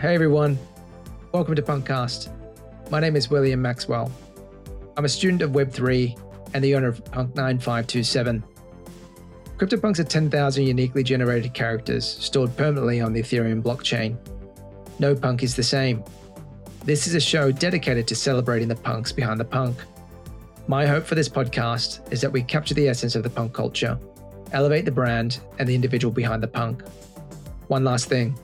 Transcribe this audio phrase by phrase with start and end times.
[0.00, 0.58] Hey everyone,
[1.30, 2.30] welcome to Punkcast.
[2.90, 4.10] My name is William Maxwell.
[4.96, 6.18] I'm a student of Web3
[6.54, 8.42] and the owner of Punk 9527.
[9.58, 14.16] CryptoPunks are 10,000 uniquely generated characters stored permanently on the Ethereum blockchain.
[14.98, 16.02] No punk is the same.
[16.86, 19.76] This is a show dedicated to celebrating the punks behind the punk.
[20.66, 23.98] My hope for this podcast is that we capture the essence of the punk culture,
[24.52, 26.84] elevate the brand and the individual behind the punk.
[27.68, 28.34] One last thing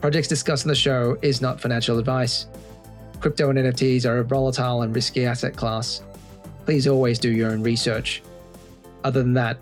[0.00, 2.46] projects discussed on the show is not financial advice.
[3.20, 6.02] Crypto and NFTs are a volatile and risky asset class.
[6.64, 8.22] Please always do your own research.
[9.02, 9.58] Other than that,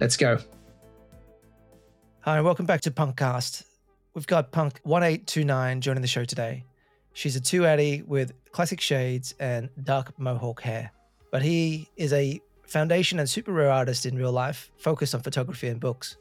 [0.00, 0.38] let's go.
[2.20, 3.64] Hi, and welcome back to Punkcast.
[4.14, 6.64] We've got Punk 1829 joining the show today.
[7.12, 10.90] She's a 280 with classic shades and dark mohawk hair.
[11.30, 15.80] But he is a foundation and SuperRare artist in real life, focused on photography and
[15.80, 16.16] books.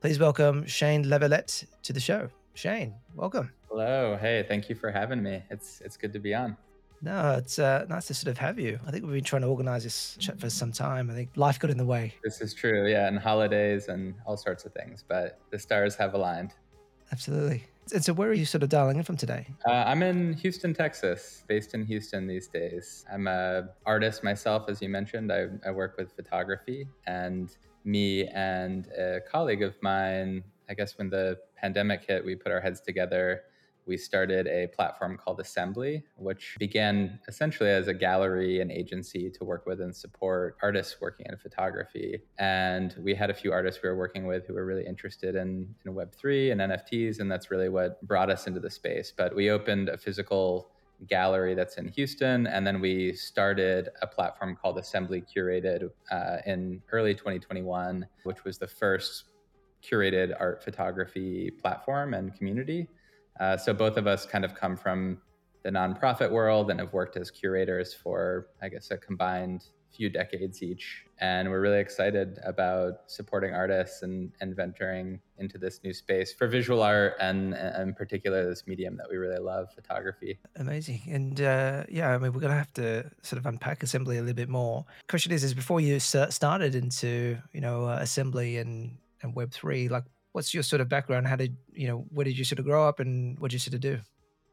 [0.00, 2.28] Please welcome Shane Lavalette to the show.
[2.54, 3.50] Shane, welcome.
[3.70, 4.18] Hello.
[4.20, 5.42] Hey, thank you for having me.
[5.50, 6.56] It's it's good to be on.
[7.00, 8.78] No, it's uh, nice to sort of have you.
[8.86, 11.10] I think we've been trying to organize this chat for some time.
[11.10, 12.14] I think life got in the way.
[12.22, 16.14] This is true, yeah, and holidays and all sorts of things, but the stars have
[16.14, 16.52] aligned.
[17.10, 17.64] Absolutely.
[17.92, 19.48] And so, where are you sort of dialing in from today?
[19.66, 23.04] Uh, I'm in Houston, Texas, based in Houston these days.
[23.12, 25.32] I'm a artist myself, as you mentioned.
[25.32, 27.50] I, I work with photography, and
[27.84, 30.44] me and a colleague of mine.
[30.68, 33.42] I guess when the pandemic hit, we put our heads together
[33.86, 39.44] we started a platform called Assembly, which began essentially as a gallery and agency to
[39.44, 42.20] work with and support artists working in photography.
[42.38, 45.74] And we had a few artists we were working with who were really interested in,
[45.84, 49.12] in Web3 and NFTs, and that's really what brought us into the space.
[49.16, 50.70] But we opened a physical
[51.08, 56.80] gallery that's in Houston, and then we started a platform called Assembly Curated uh, in
[56.92, 59.24] early 2021, which was the first
[59.82, 62.88] curated art photography platform and community.
[63.40, 65.18] Uh, so both of us kind of come from
[65.62, 69.64] the nonprofit world and have worked as curators for, I guess, a combined
[69.94, 71.04] few decades each.
[71.20, 76.48] And we're really excited about supporting artists and, and venturing into this new space for
[76.48, 80.38] visual art and, in particular this medium that we really love, photography.
[80.56, 81.02] Amazing.
[81.08, 84.20] And uh, yeah, I mean, we're going to have to sort of unpack assembly a
[84.20, 84.84] little bit more.
[85.08, 90.04] Question is, is before you started into, you know, uh, assembly and, and Web3, like
[90.32, 91.26] what's your sort of background?
[91.26, 92.06] How did you know?
[92.10, 94.00] Where did you sort of grow up, and what did you sort of do?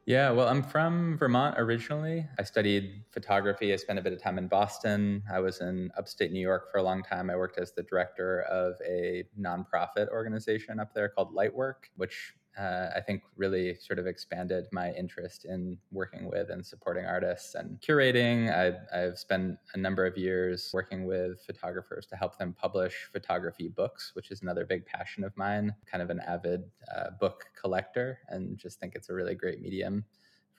[0.06, 2.25] Yeah, well, I'm from Vermont originally.
[2.40, 3.72] I studied photography.
[3.74, 5.22] I spent a bit of time in Boston.
[5.31, 7.30] I was in upstate New York for a long time.
[7.30, 12.34] I worked as the director of a nonprofit organization up there called Light Work, which
[12.58, 17.56] uh, I think really sort of expanded my interest in working with and supporting artists
[17.56, 18.52] and curating.
[18.52, 23.70] I, I've spent a number of years working with photographers to help them publish photography
[23.70, 25.74] books, which is another big passion of mine.
[25.90, 26.64] Kind of an avid
[26.96, 30.06] uh, book collector and just think it's a really great medium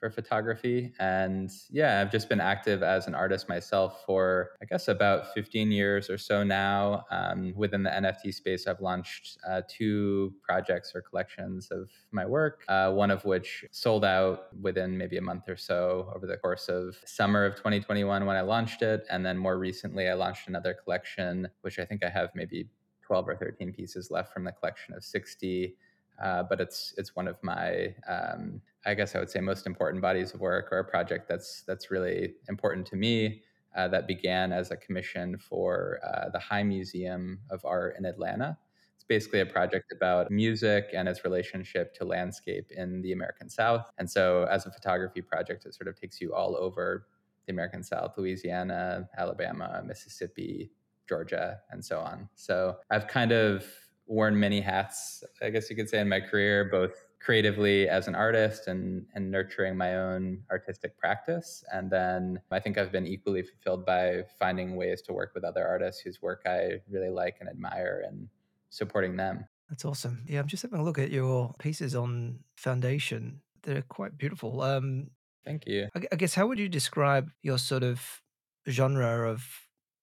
[0.01, 0.91] for photography.
[0.99, 5.71] And yeah, I've just been active as an artist myself for, I guess, about 15
[5.71, 7.05] years or so now.
[7.11, 12.63] Um, within the NFT space, I've launched uh, two projects or collections of my work,
[12.67, 16.67] uh, one of which sold out within maybe a month or so over the course
[16.67, 19.05] of summer of 2021 when I launched it.
[19.11, 22.67] And then more recently, I launched another collection, which I think I have maybe
[23.05, 25.75] 12 or 13 pieces left from the collection of 60
[26.21, 30.01] uh, but it's it's one of my um, I guess I would say most important
[30.01, 33.43] bodies of work or a project that's that's really important to me.
[33.73, 38.57] Uh, that began as a commission for uh, the High Museum of Art in Atlanta.
[38.95, 43.89] It's basically a project about music and its relationship to landscape in the American South.
[43.97, 47.07] And so, as a photography project, it sort of takes you all over
[47.45, 50.71] the American South, Louisiana, Alabama, Mississippi,
[51.07, 52.29] Georgia, and so on.
[52.35, 53.65] So I've kind of
[54.11, 56.91] worn many hats, I guess you could say, in my career, both
[57.21, 61.63] creatively as an artist and, and nurturing my own artistic practice.
[61.71, 65.65] And then I think I've been equally fulfilled by finding ways to work with other
[65.65, 68.27] artists whose work I really like and admire and
[68.69, 69.45] supporting them.
[69.69, 70.25] That's awesome.
[70.27, 73.39] Yeah, I'm just having a look at your pieces on Foundation.
[73.63, 74.61] They're quite beautiful.
[74.61, 75.11] Um,
[75.45, 75.87] Thank you.
[75.95, 78.21] I guess how would you describe your sort of
[78.67, 79.47] genre of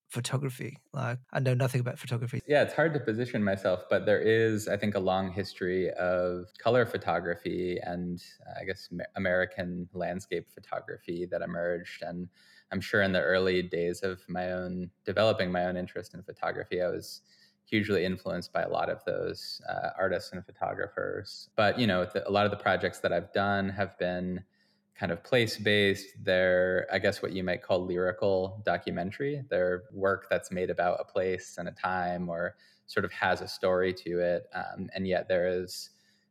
[0.09, 0.79] photography?
[0.93, 2.41] Like, I know nothing about photography.
[2.47, 6.47] Yeah, it's hard to position myself, but there is, I think, a long history of
[6.59, 12.03] color photography and uh, I guess American landscape photography that emerged.
[12.03, 12.29] And
[12.73, 16.83] I'm sure in the early days of my own developing my own interest in photography,
[16.83, 17.23] I was
[17.65, 21.51] hugely influenced by a lot of those uh, artists and photographers.
[21.55, 24.43] But, you know, the, a lot of the projects that I've done have been
[24.99, 26.09] kind of place based.
[26.23, 29.45] They're, I guess, what you might call lyrical documentary.
[29.49, 32.57] They're work that's made about a place and a time or
[32.87, 34.47] sort of has a story to it.
[34.55, 35.91] Um, and yet there is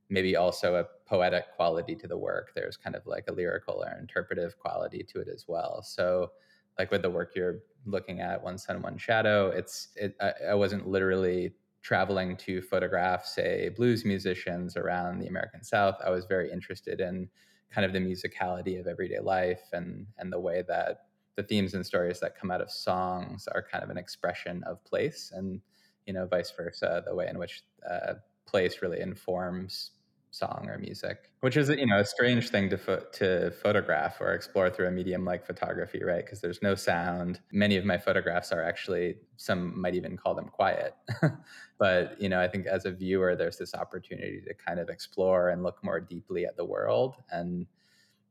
[0.10, 2.52] maybe also a poetic quality to the work.
[2.56, 5.82] There's kind of like a lyrical or interpretive quality to it as well.
[5.84, 6.32] So,
[6.78, 10.54] like with the work you're looking at, One Sun, One Shadow, it's it, I, I
[10.54, 15.96] wasn't literally traveling to photograph, say, blues musicians around the American South.
[16.06, 17.30] I was very interested in
[17.72, 21.06] kind of the musicality of everyday life and and the way that
[21.36, 24.84] the themes and stories that come out of songs are kind of an expression of
[24.84, 25.62] place and
[26.06, 28.14] you know vice versa the way in which uh,
[28.46, 29.92] place really informs
[30.32, 34.34] song or music, which is you know a strange thing to fo- to photograph or
[34.34, 36.26] explore through a medium like photography, right?
[36.26, 37.40] Because there's no sound.
[37.52, 40.96] Many of my photographs are actually some might even call them quiet,
[41.78, 45.50] but you know I think as a viewer, there's this opportunity to kind of explore
[45.50, 47.68] and look more deeply at the world and.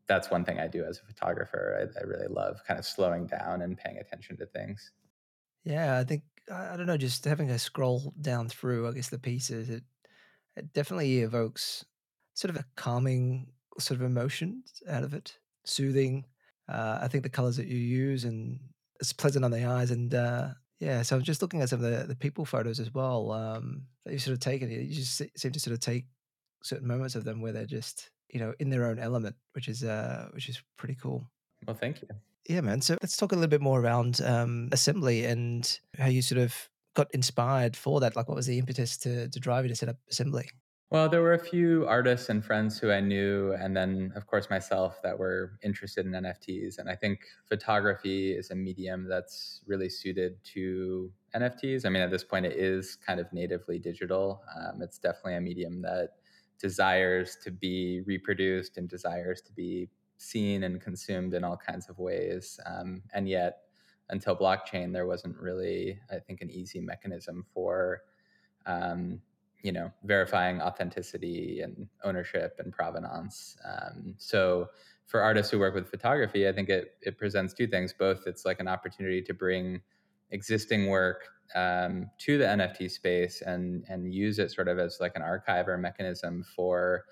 [0.08, 1.76] That's one thing I do as a photographer.
[1.80, 4.92] I, I really love kind of slowing down and paying attention to things.
[5.64, 6.22] Yeah, I think
[6.52, 9.82] I don't know, just having a scroll down through, I guess the pieces, it
[10.56, 11.84] it definitely evokes
[12.34, 13.48] sort of a calming
[13.78, 16.24] sort of emotion out of it, soothing.
[16.68, 18.58] Uh, I think the colors that you use and
[19.00, 19.90] it's pleasant on the eyes.
[19.90, 20.48] And uh,
[20.80, 23.82] yeah, so I'm just looking at some of the, the people photos as well um,
[24.04, 24.70] that you've sort of taken.
[24.70, 26.06] You just seem to sort of take
[26.62, 29.84] certain moments of them where they're just you know in their own element, which is
[29.84, 31.30] uh, which is pretty cool.
[31.66, 32.08] Well, thank you.
[32.48, 32.80] Yeah, man.
[32.80, 36.68] So let's talk a little bit more around um, assembly and how you sort of
[36.96, 38.16] got inspired for that.
[38.16, 40.50] Like, what was the impetus to to drive you to set up assembly?
[40.88, 44.48] Well, there were a few artists and friends who I knew, and then, of course,
[44.48, 46.78] myself that were interested in NFTs.
[46.78, 51.84] And I think photography is a medium that's really suited to NFTs.
[51.84, 54.42] I mean, at this point, it is kind of natively digital.
[54.56, 56.10] Um, it's definitely a medium that
[56.60, 61.98] desires to be reproduced and desires to be seen and consumed in all kinds of
[61.98, 62.60] ways.
[62.64, 63.65] Um, and yet,
[64.10, 68.02] until blockchain, there wasn't really, I think, an easy mechanism for.
[68.66, 69.20] Um,
[69.66, 74.68] you know verifying authenticity and ownership and provenance um, so
[75.06, 78.44] for artists who work with photography i think it, it presents two things both it's
[78.44, 79.80] like an opportunity to bring
[80.30, 85.12] existing work um, to the nft space and and use it sort of as like
[85.16, 87.04] an archive or mechanism for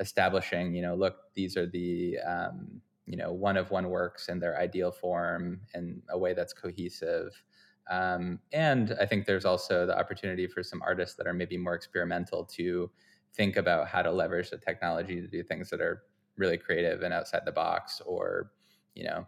[0.00, 4.38] establishing you know look these are the um, you know one of one works in
[4.38, 7.42] their ideal form in a way that's cohesive
[7.88, 11.74] um, and I think there's also the opportunity for some artists that are maybe more
[11.74, 12.90] experimental to
[13.34, 16.02] think about how to leverage the technology to do things that are
[16.36, 18.52] really creative and outside the box or,
[18.94, 19.26] you know,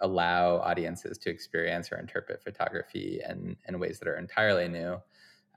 [0.00, 4.94] allow audiences to experience or interpret photography in, in ways that are entirely new.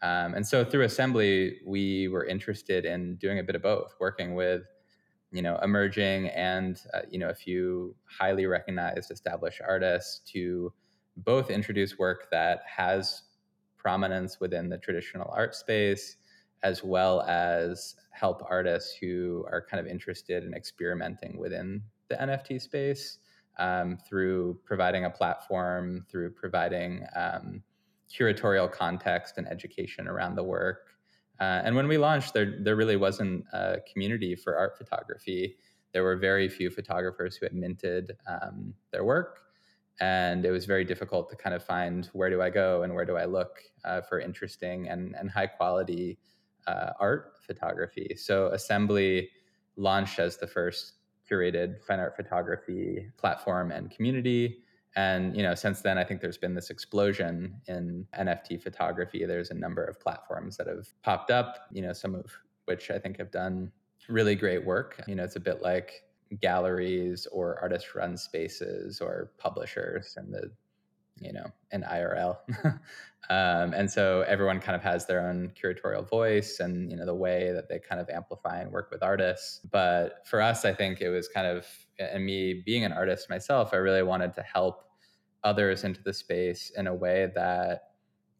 [0.01, 4.35] Um, and so through Assembly, we were interested in doing a bit of both, working
[4.35, 4.63] with
[5.35, 10.71] you know emerging and uh, you know a few highly recognized established artists to
[11.17, 13.23] both introduce work that has
[13.77, 16.17] prominence within the traditional art space,
[16.63, 22.59] as well as help artists who are kind of interested in experimenting within the NFT
[22.61, 23.19] space
[23.59, 27.61] um, through providing a platform, through providing um,
[28.11, 30.94] curatorial context and education around the work.
[31.39, 35.57] Uh, and when we launched, there there really wasn't a community for art photography.
[35.93, 39.39] There were very few photographers who had minted um, their work,
[39.99, 43.05] and it was very difficult to kind of find where do I go and where
[43.05, 46.17] do I look uh, for interesting and, and high quality
[46.67, 48.15] uh, art photography.
[48.17, 49.29] So Assembly
[49.77, 50.93] launched as the first
[51.29, 54.59] curated fine art photography platform and community.
[54.95, 59.25] And you know, since then, I think there's been this explosion in NFT photography.
[59.25, 61.67] There's a number of platforms that have popped up.
[61.71, 62.25] You know, some of
[62.65, 63.71] which I think have done
[64.07, 65.01] really great work.
[65.07, 66.03] You know, it's a bit like
[66.41, 70.51] galleries or artist run spaces or publishers and the
[71.21, 72.37] you know an irl
[73.29, 77.15] um, and so everyone kind of has their own curatorial voice and you know the
[77.15, 80.99] way that they kind of amplify and work with artists but for us i think
[81.01, 81.65] it was kind of
[81.99, 84.84] and me being an artist myself i really wanted to help
[85.45, 87.91] others into the space in a way that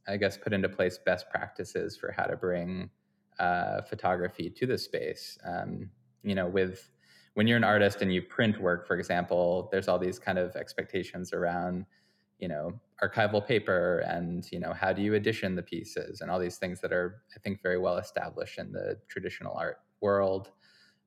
[0.07, 2.89] i guess put into place best practices for how to bring
[3.39, 5.89] uh, photography to the space um,
[6.23, 6.91] you know with
[7.35, 10.55] when you're an artist and you print work, for example, there's all these kind of
[10.55, 11.85] expectations around,
[12.39, 16.39] you know, archival paper and, you know, how do you edition the pieces and all
[16.39, 20.51] these things that are, I think, very well established in the traditional art world.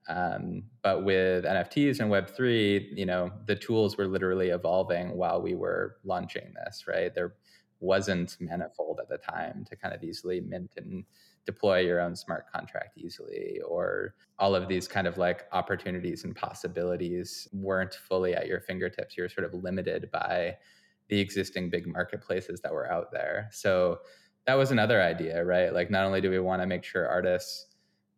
[0.09, 5.55] Um, but with NFTs and Web3, you know, the tools were literally evolving while we
[5.55, 7.15] were launching this, right?
[7.15, 7.35] There
[7.81, 11.05] wasn't Manifold at the time to kind of easily mint and
[11.47, 16.37] deploy your own smart contract easily or all of these kind of like opportunities and
[16.37, 19.17] possibilities weren't fully at your fingertips.
[19.17, 20.57] You're sort of limited by
[21.09, 23.49] the existing big marketplaces that were out there.
[23.53, 24.01] So
[24.47, 25.73] that was another idea right?
[25.73, 27.68] Like not only do we want to make sure artists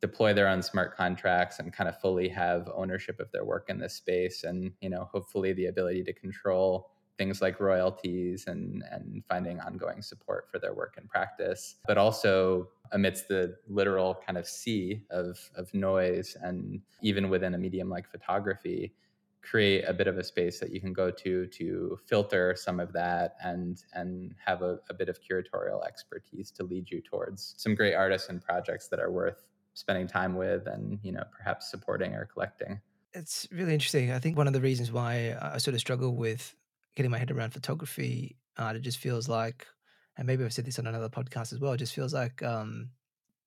[0.01, 3.79] deploy their own smart contracts and kind of fully have ownership of their work in
[3.79, 6.91] this space and you know hopefully the ability to control
[7.21, 11.77] things like royalties and and finding ongoing support for their work and practice.
[11.87, 17.59] But also amidst the literal kind of sea of of noise and even within a
[17.59, 18.95] medium like photography
[19.43, 22.91] create a bit of a space that you can go to to filter some of
[22.95, 27.75] that and and have a, a, bit of curatorial expertise to lead you towards some
[27.75, 32.15] great artists and projects that are worth spending time with and you know perhaps supporting
[32.15, 32.81] or collecting
[33.13, 36.55] it's really interesting i think one of the reasons why i sort of struggle with
[36.97, 39.67] getting my head around photography uh, it just feels like
[40.17, 42.91] and maybe i've said this on another podcast as well it just feels like um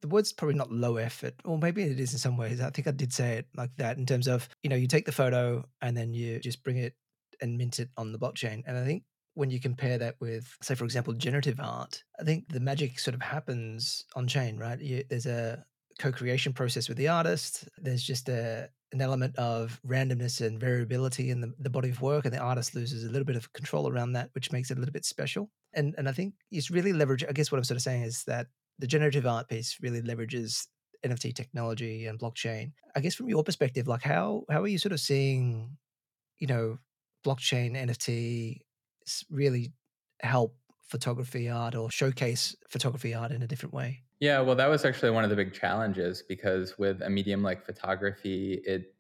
[0.03, 2.60] the word's probably not low effort, or maybe it is in some ways.
[2.60, 5.06] I think I did say it like that in terms of, you know, you take
[5.06, 6.94] the photo and then you just bring it
[7.42, 8.63] and mint it on the blockchain.
[8.68, 9.03] And I think
[9.36, 13.15] when you compare that with, say, for example, generative art, I think the magic sort
[13.15, 14.77] of happens on chain, right?
[14.77, 15.63] You, there's a
[16.00, 17.68] co-creation process with the artist.
[17.78, 22.26] There's just a an element of randomness and variability in the, the body of work,
[22.26, 24.80] and the artist loses a little bit of control around that, which makes it a
[24.80, 25.50] little bit special.
[25.74, 27.24] And and I think it's really leverage.
[27.28, 28.48] I guess what I'm sort of saying is that
[28.80, 30.68] the generative art piece really leverages
[31.06, 32.72] NFT technology and blockchain.
[32.96, 35.78] I guess from your perspective, like how how are you sort of seeing,
[36.40, 36.78] you know,
[37.26, 38.60] blockchain NFT
[39.30, 39.74] really
[40.22, 40.56] help
[40.88, 44.04] photography art or showcase photography art in a different way?
[44.24, 47.65] Yeah, well, that was actually one of the big challenges because with a medium like
[47.65, 48.96] photography, it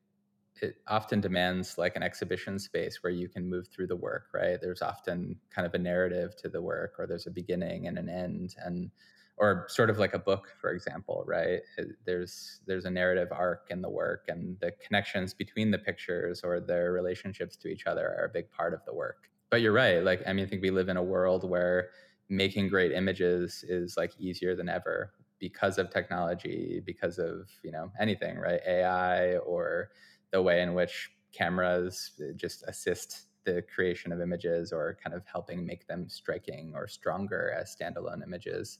[0.61, 4.59] it often demands like an exhibition space where you can move through the work, right?
[4.61, 8.09] There's often kind of a narrative to the work, or there's a beginning and an
[8.09, 8.91] end, and
[9.37, 13.71] or sort of like a book for example right uh, there's there's a narrative arc
[13.71, 18.07] in the work and the connections between the pictures or their relationships to each other
[18.17, 20.61] are a big part of the work but you're right like i mean i think
[20.61, 21.89] we live in a world where
[22.33, 27.91] making great images is like easier than ever because of technology because of you know
[27.99, 28.61] anything right?
[28.67, 29.89] Ai or
[30.31, 35.23] the way in which cameras eh, just assist the creation of images or kind of
[35.25, 38.79] helping make them striking or stronger as standalone images.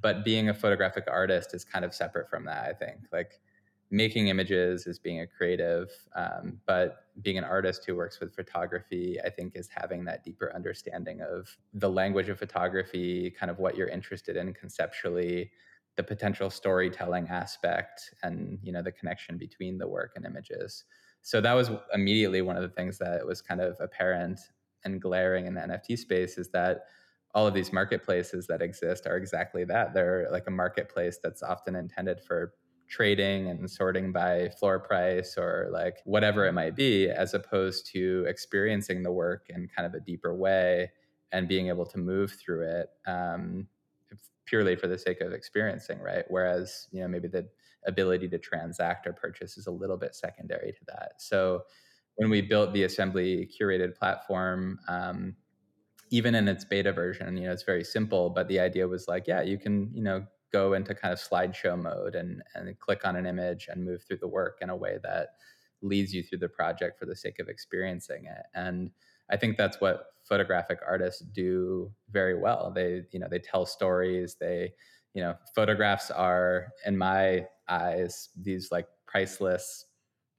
[0.00, 3.00] But being a photographic artist is kind of separate from that i think.
[3.12, 3.40] Like
[3.90, 9.18] making images is being a creative um, but being an artist who works with photography
[9.24, 13.76] i think is having that deeper understanding of the language of photography kind of what
[13.76, 15.50] you're interested in conceptually
[15.96, 20.84] the potential storytelling aspect and you know the connection between the work and images
[21.22, 24.38] so that was immediately one of the things that was kind of apparent
[24.84, 26.84] and glaring in the nft space is that
[27.34, 29.92] all of these marketplaces that exist are exactly that.
[29.92, 32.54] They're like a marketplace that's often intended for
[32.88, 38.24] trading and sorting by floor price or like whatever it might be, as opposed to
[38.26, 40.90] experiencing the work in kind of a deeper way
[41.32, 43.68] and being able to move through it um,
[44.46, 46.24] purely for the sake of experiencing, right?
[46.28, 47.48] Whereas, you know, maybe the
[47.86, 51.12] ability to transact or purchase is a little bit secondary to that.
[51.18, 51.64] So
[52.16, 55.36] when we built the assembly curated platform, um,
[56.10, 59.26] even in its beta version, you know, it's very simple, but the idea was like,
[59.26, 63.16] yeah, you can, you know, go into kind of slideshow mode and and click on
[63.16, 65.28] an image and move through the work in a way that
[65.82, 68.44] leads you through the project for the sake of experiencing it.
[68.54, 68.90] And
[69.30, 72.72] I think that's what photographic artists do very well.
[72.74, 74.36] They, you know, they tell stories.
[74.40, 74.72] They,
[75.14, 79.86] you know, photographs are, in my eyes, these like priceless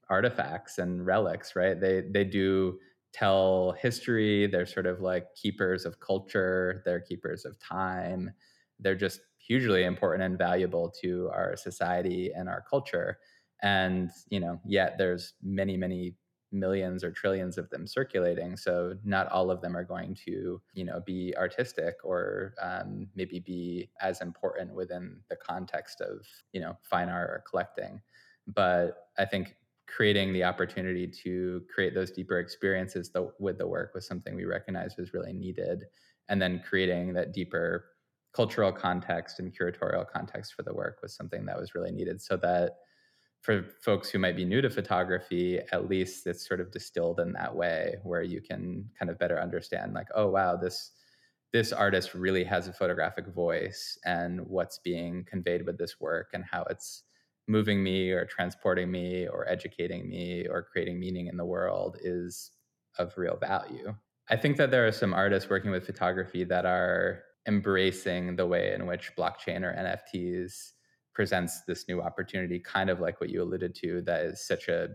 [0.08, 1.80] artifacts and relics, right?
[1.80, 2.78] They they do
[3.12, 4.46] tell history.
[4.46, 8.32] They're sort of like keepers of culture, they're keepers of time.
[8.78, 13.18] They're just hugely important and valuable to our society and our culture.
[13.62, 16.14] And, you know, yet there's many, many
[16.52, 18.56] millions or trillions of them circulating.
[18.56, 23.40] So not all of them are going to, you know, be artistic or um, maybe
[23.40, 28.00] be as important within the context of, you know, fine art or collecting.
[28.46, 29.56] But I think
[29.88, 34.96] creating the opportunity to create those deeper experiences with the work was something we recognized
[34.96, 35.86] was really needed
[36.28, 37.86] and then creating that deeper
[38.32, 42.36] cultural context and curatorial context for the work was something that was really needed so
[42.36, 42.76] that
[43.40, 47.32] for folks who might be new to photography at least it's sort of distilled in
[47.32, 50.92] that way where you can kind of better understand like oh wow this
[51.52, 56.44] this artist really has a photographic voice and what's being conveyed with this work and
[56.48, 57.02] how it's
[57.48, 62.52] moving me or transporting me or educating me or creating meaning in the world is
[62.98, 63.94] of real value.
[64.28, 68.74] I think that there are some artists working with photography that are embracing the way
[68.74, 70.72] in which blockchain or NFTs
[71.14, 74.88] presents this new opportunity, kind of like what you alluded to, that is such a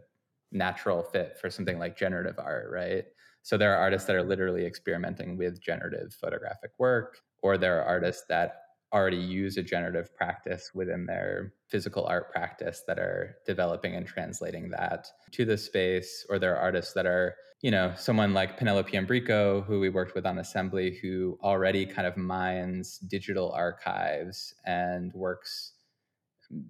[0.51, 3.05] natural fit for something like generative art, right?
[3.41, 7.85] So there are artists that are literally experimenting with generative photographic work, or there are
[7.85, 8.61] artists that
[8.93, 14.69] already use a generative practice within their physical art practice that are developing and translating
[14.69, 18.91] that to the space or there are artists that are you know someone like penelope
[18.91, 25.11] umbrico who we worked with on assembly who already kind of mines digital archives and
[25.13, 25.73] works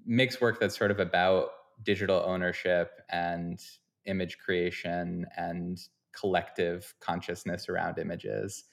[0.05, 1.49] makes work that's sort of about
[1.83, 3.59] digital ownership and
[4.05, 5.79] image creation and
[6.17, 8.63] collective consciousness around images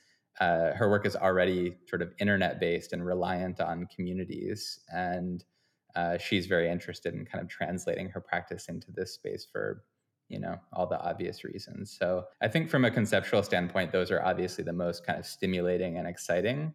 [0.41, 4.81] uh, her work is already sort of internet based and reliant on communities.
[4.89, 5.45] And
[5.95, 9.85] uh, she's very interested in kind of translating her practice into this space for
[10.29, 14.23] you know all the obvious reasons so i think from a conceptual standpoint those are
[14.23, 16.73] obviously the most kind of stimulating and exciting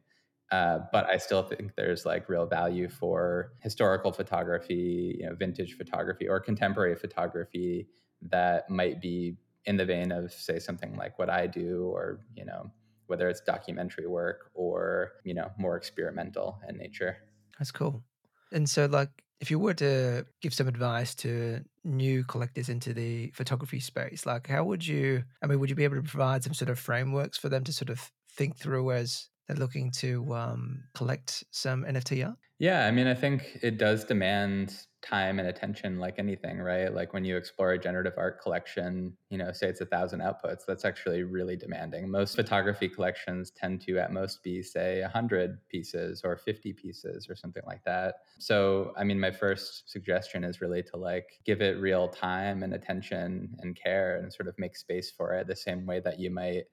[0.51, 5.75] uh, but i still think there's like real value for historical photography you know vintage
[5.75, 7.87] photography or contemporary photography
[8.21, 9.35] that might be
[9.65, 12.71] in the vein of say something like what i do or you know
[13.07, 17.17] whether it's documentary work or, you know, more experimental in nature.
[17.57, 18.03] That's cool.
[18.51, 19.09] And so like
[19.39, 24.47] if you were to give some advice to new collectors into the photography space, like
[24.47, 27.37] how would you I mean, would you be able to provide some sort of frameworks
[27.37, 32.25] for them to sort of think through as they're looking to um, collect some NFT
[32.25, 32.37] art?
[32.59, 36.93] Yeah, I mean, I think it does demand time and attention like anything, right?
[36.93, 40.61] Like when you explore a generative art collection, you know, say it's a thousand outputs,
[40.67, 42.09] that's actually really demanding.
[42.09, 47.35] Most photography collections tend to at most be, say, 100 pieces or 50 pieces or
[47.35, 48.15] something like that.
[48.39, 52.73] So, I mean, my first suggestion is really to like give it real time and
[52.73, 56.31] attention and care and sort of make space for it the same way that you
[56.31, 56.63] might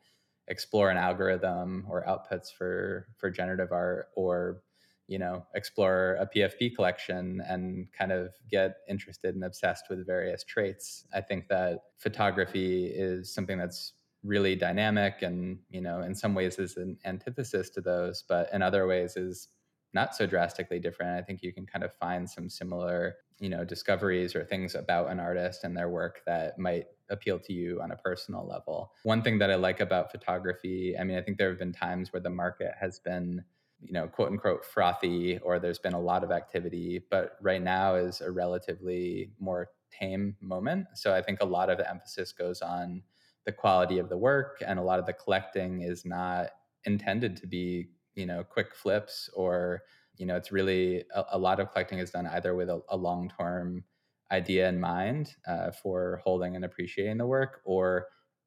[0.49, 4.62] explore an algorithm or outputs for for generative art or
[5.06, 10.44] you know explore a pfp collection and kind of get interested and obsessed with various
[10.44, 11.06] traits.
[11.14, 13.92] I think that photography is something that's
[14.23, 18.62] really dynamic and you know in some ways is an antithesis to those but in
[18.62, 19.49] other ways is
[19.94, 21.16] not so drastically different.
[21.16, 25.11] I think you can kind of find some similar you know discoveries or things about
[25.11, 28.92] an artist and their work that might appeal to you on a personal level.
[29.02, 32.12] One thing that i like about photography i mean i think there have been times
[32.12, 33.45] where the market has been
[33.84, 37.94] you know quote unquote frothy or there's been a lot of activity but right now
[37.94, 40.86] is a relatively more tame moment.
[40.94, 43.02] So i think a lot of the emphasis goes on
[43.47, 46.49] the quality of the work and a lot of the collecting is not
[46.84, 49.82] intended to be you know quick flips or
[50.16, 52.97] you know it's really a, a lot of collecting is done either with a, a
[52.97, 53.84] long term
[54.32, 58.06] idea in mind uh, for holding and appreciating the work or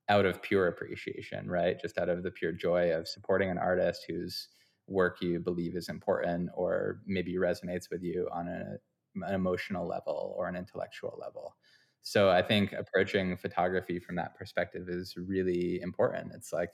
[0.10, 1.80] out of pure appreciation right?
[1.80, 4.48] Just out of the pure joy of supporting an artist whose
[4.88, 8.78] work you believe is important or maybe resonates with you on a,
[9.26, 11.56] an emotional level or an intellectual level.
[12.02, 16.32] So i think approaching photography from that perspective is really important.
[16.34, 16.74] It's like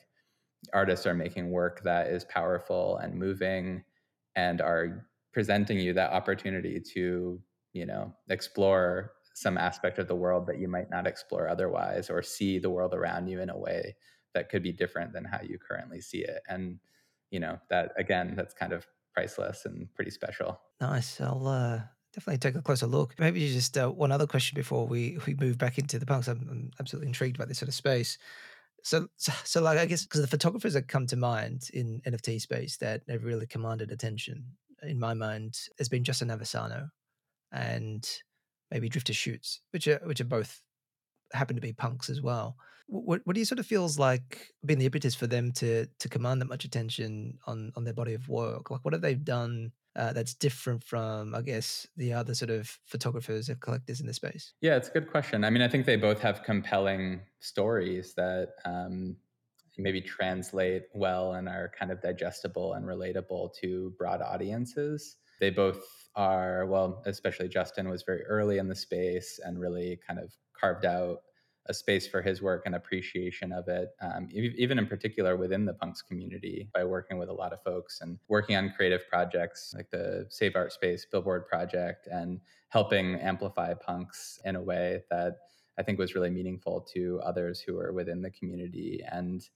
[0.73, 3.83] artists are making work that is powerful and moving
[4.35, 7.41] and are presenting you that opportunity to
[7.73, 12.21] you know explore some aspect of the world that you might not explore otherwise or
[12.21, 13.95] see the world around you in a way
[14.33, 16.41] that could be different than how you currently see it.
[16.47, 16.79] And
[17.33, 20.61] you know that again that's kind of priceless and pretty special.
[20.79, 21.19] Nice.
[21.19, 21.81] I'll uh,
[22.13, 23.15] definitely take a closer look.
[23.19, 26.47] Maybe just uh, one other question before we we move back into the punks I'm,
[26.49, 28.17] I'm absolutely intrigued by this sort of space.
[28.83, 32.39] So, so, so like I guess because the photographers that come to mind in NFT
[32.39, 34.45] space that have really commanded attention
[34.83, 36.89] in my mind has been Justin Aversano
[37.51, 38.07] and
[38.69, 40.61] maybe Drifter Shoots, which are which are both
[41.33, 42.57] happen to be punks as well.
[42.87, 46.09] What what do you sort of feels like been the impetus for them to to
[46.09, 48.71] command that much attention on on their body of work?
[48.71, 52.79] Like what have they done uh, that's different from, I guess, the other sort of
[52.85, 54.53] photographers and collectors in the space?
[54.61, 55.43] Yeah, it's a good question.
[55.43, 59.15] I mean, I think they both have compelling stories that um,
[59.77, 65.17] maybe translate well and are kind of digestible and relatable to broad audiences.
[65.39, 70.19] They both are, well, especially Justin was very early in the space and really kind
[70.19, 71.19] of carved out
[71.67, 75.73] a space for his work and appreciation of it, um, even in particular within the
[75.73, 79.89] punks community by working with a lot of folks and working on creative projects like
[79.89, 85.37] the Save Art Space Billboard project and helping amplify punks in a way that
[85.77, 89.01] I think was really meaningful to others who are within the community.
[89.09, 89.47] And,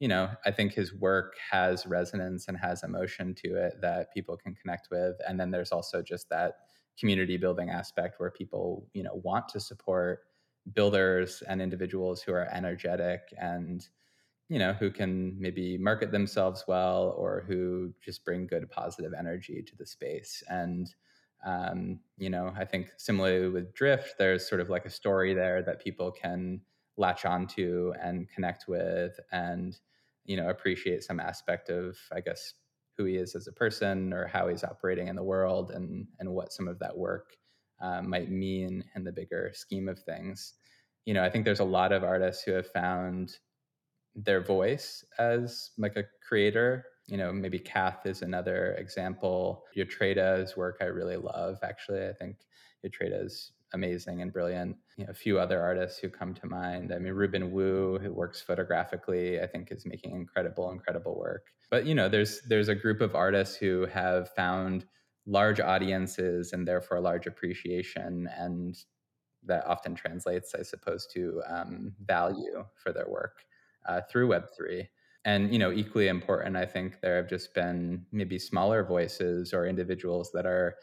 [0.00, 4.36] you know, I think his work has resonance and has emotion to it that people
[4.36, 5.16] can connect with.
[5.28, 6.54] And then there's also just that
[6.98, 10.20] community building aspect where people, you know, want to support
[10.74, 13.88] builders and individuals who are energetic and
[14.48, 19.62] you know who can maybe market themselves well or who just bring good positive energy
[19.62, 20.94] to the space and
[21.46, 25.62] um, you know i think similarly with drift there's sort of like a story there
[25.62, 26.60] that people can
[26.96, 29.78] latch onto and connect with and
[30.30, 32.54] you know appreciate some aspect of i guess
[32.96, 36.28] who he is as a person or how he's operating in the world and and
[36.30, 37.36] what some of that work
[37.80, 40.54] uh, might mean in the bigger scheme of things.
[41.06, 43.32] You know, I think there's a lot of artists who have found
[44.14, 46.84] their voice as like a creator.
[47.06, 49.64] You know, maybe Kath is another example.
[49.76, 51.58] Yatreda's work I really love.
[51.62, 52.36] Actually, I think
[52.84, 54.76] Yatreda's amazing and brilliant.
[54.96, 56.92] You know, a few other artists who come to mind.
[56.92, 61.46] I mean, Reuben Wu, who works photographically, I think is making incredible, incredible work.
[61.70, 64.86] But you know, there's there's a group of artists who have found
[65.26, 68.76] large audiences and therefore large appreciation and
[69.46, 73.44] that often translates, I suppose, to um, value for their work
[73.88, 74.88] uh, through Web3.
[75.24, 79.66] And you know, equally important, I think there have just been maybe smaller voices or
[79.66, 80.76] individuals that are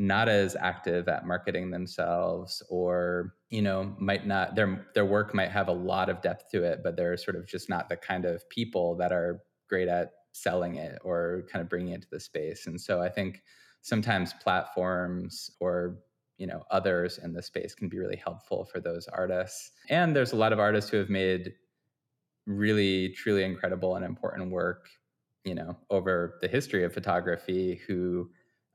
[0.00, 5.50] not as active at marketing themselves or you know might not their their work might
[5.50, 8.24] have a lot of depth to it but they're sort of just not the kind
[8.24, 12.18] of people that are great at selling it or kind of bringing it to the
[12.20, 12.66] space.
[12.66, 13.42] And so i think
[13.82, 15.98] sometimes platforms or
[16.38, 19.72] you know others in the space can be really helpful for those artists.
[19.90, 21.52] And there's a lot of artists who have made
[22.46, 24.88] really truly incredible and important work
[25.44, 28.30] you know over the history of photography who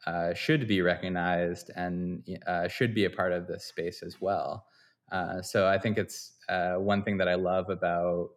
[0.05, 4.65] uh, should be recognized and uh, should be a part of this space as well.
[5.11, 8.29] Uh, so i think it's uh, one thing that i love about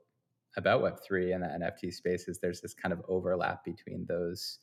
[0.59, 4.59] about web3 and the nft space is there's this kind of overlap between those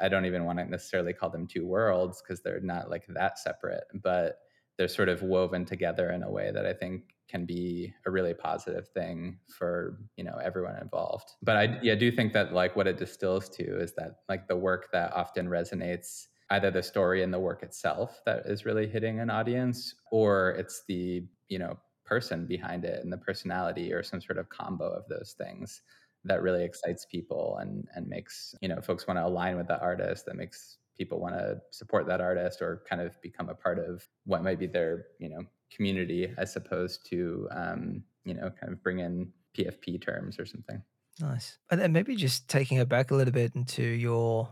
[0.00, 3.38] I don't even want to necessarily call them two worlds because they're not like that
[3.38, 4.40] separate, but
[4.76, 8.34] they're sort of woven together in a way that I think can be a really
[8.34, 11.30] positive thing for you know everyone involved.
[11.42, 14.56] But I yeah do think that like what it distills to is that like the
[14.56, 19.20] work that often resonates either the story and the work itself that is really hitting
[19.20, 24.20] an audience or it's the you know person behind it and the personality or some
[24.20, 25.82] sort of combo of those things
[26.24, 29.78] that really excites people and and makes you know folks want to align with the
[29.80, 33.78] artist that makes people want to support that artist or kind of become a part
[33.78, 35.42] of what might be their you know
[35.74, 40.82] community as opposed to um, you know kind of bring in pfp terms or something.
[41.20, 41.58] Nice.
[41.70, 44.50] And then maybe just taking it back a little bit into your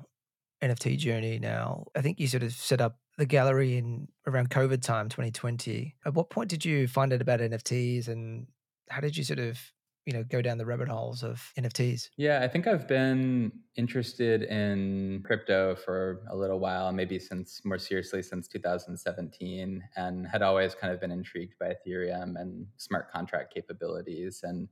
[0.63, 1.87] nft journey now.
[1.95, 6.13] I think you sort of set up the gallery in around covid time 2020 at
[6.13, 8.47] what point did you find out about nfts and
[8.91, 9.59] how did you sort of
[10.07, 14.45] you know go down the rabbit holes of nfts yeah i think i've been interested
[14.45, 20.75] in crypto for a little while maybe since more seriously since 2017 and had always
[20.75, 24.69] kind of been intrigued by ethereum and smart contract capabilities and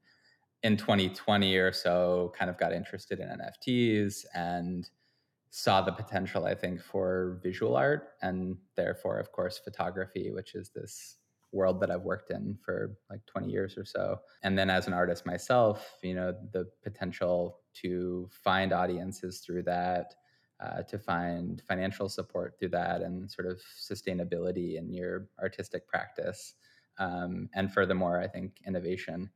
[0.63, 4.89] in 2020 or so kind of got interested in nfts and
[5.51, 10.71] saw the potential i think for visual art and therefore of course photography which is
[10.71, 11.17] this
[11.55, 14.19] world that I've worked in for like 20 years or so.
[14.43, 20.15] And then as an artist myself, you know, the potential to find audiences through that,
[20.61, 26.55] uh, to find financial support through that, and sort of sustainability in your artistic practice.
[26.99, 29.31] Um, and furthermore, I think innovation.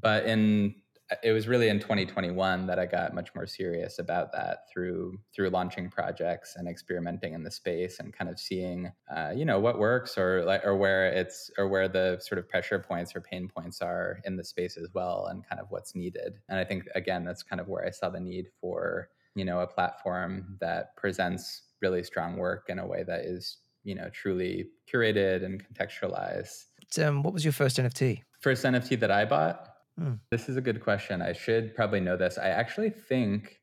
[0.00, 0.74] But in
[1.22, 5.50] it was really in 2021 that I got much more serious about that through through
[5.50, 9.78] launching projects and experimenting in the space and kind of seeing uh, you know what
[9.78, 13.48] works or like or where it's or where the sort of pressure points or pain
[13.48, 16.34] points are in the space as well and kind of what's needed.
[16.48, 19.60] And I think again that's kind of where I saw the need for you know
[19.60, 24.68] a platform that presents really strong work in a way that is you know truly
[24.92, 26.64] curated and contextualized.
[26.98, 28.22] Um, what was your first NFT?
[28.40, 30.14] First NFT that I bought Hmm.
[30.30, 31.22] This is a good question.
[31.22, 32.38] I should probably know this.
[32.38, 33.60] I actually think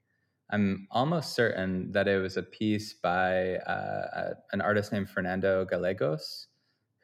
[0.50, 6.48] I'm almost certain that it was a piece by uh, an artist named Fernando Gallegos,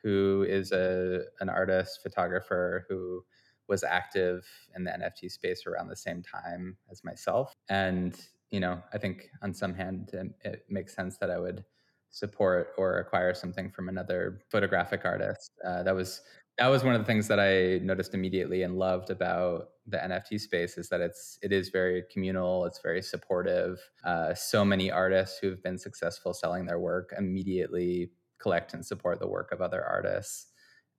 [0.04, 3.24] who is a an artist photographer who
[3.68, 7.54] was active in the NFT space around the same time as myself.
[7.70, 8.18] And
[8.50, 10.12] you know, I think on some hand,
[10.42, 11.66] it makes sense that I would
[12.10, 15.52] support or acquire something from another photographic artist.
[15.66, 16.22] Uh, that was
[16.58, 20.40] that was one of the things that I noticed immediately and loved about the NFT
[20.40, 22.66] space is that it's it is very communal.
[22.66, 23.80] It's very supportive.
[24.04, 29.28] Uh, so many artists who've been successful selling their work immediately collect and support the
[29.28, 30.48] work of other artists.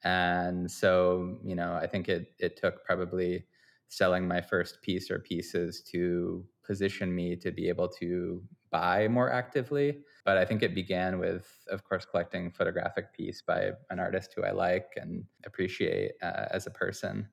[0.05, 3.44] And so, you know, I think it it took probably
[3.88, 9.33] selling my first piece or pieces to position me to be able to buy more
[9.33, 9.98] actively.
[10.24, 14.44] But I think it began with, of course, collecting photographic piece by an artist who
[14.44, 17.29] I like and appreciate uh, as a person.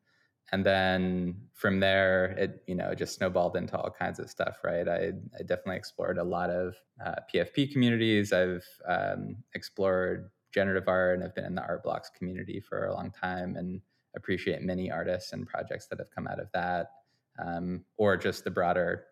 [0.51, 4.57] And then from there, it you know just snowballed into all kinds of stuff.
[4.63, 8.31] Right, I, I definitely explored a lot of uh, PFP communities.
[8.31, 12.93] I've um, explored generative art and I've been in the art blocks community for a
[12.93, 13.81] long time and
[14.15, 16.91] appreciate many artists and projects that have come out of that,
[17.43, 19.05] um, or just the broader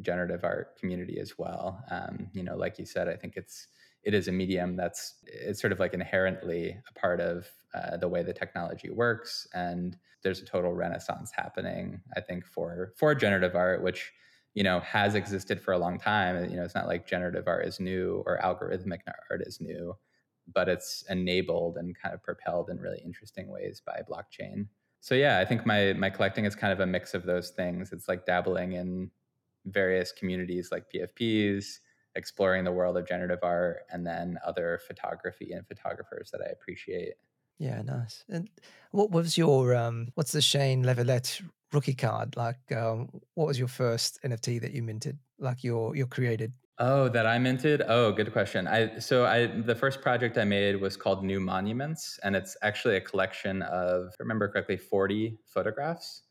[0.00, 1.82] generative art community as well.
[1.90, 3.68] Um, you know, like you said, I think it's
[4.02, 8.08] it is a medium that's it's sort of like inherently a part of uh, the
[8.08, 12.00] way the technology works, and there's a total renaissance happening.
[12.16, 14.12] I think for for generative art, which
[14.54, 16.50] you know has existed for a long time.
[16.50, 19.96] You know, it's not like generative art is new or algorithmic art is new,
[20.52, 24.66] but it's enabled and kind of propelled in really interesting ways by blockchain.
[25.00, 27.92] So yeah, I think my my collecting is kind of a mix of those things.
[27.92, 29.10] It's like dabbling in
[29.66, 31.78] various communities like PFPs,
[32.14, 37.14] exploring the world of generative art, and then other photography and photographers that I appreciate.
[37.58, 38.24] Yeah, nice.
[38.28, 38.48] And
[38.90, 42.36] what was your um what's the Shane Lavalette rookie card?
[42.36, 45.18] Like um what was your first NFT that you minted?
[45.38, 46.52] Like your your created?
[46.78, 47.82] Oh, that I minted?
[47.86, 48.66] Oh, good question.
[48.66, 52.96] I so I the first project I made was called New Monuments and it's actually
[52.96, 56.22] a collection of if I remember correctly 40 photographs.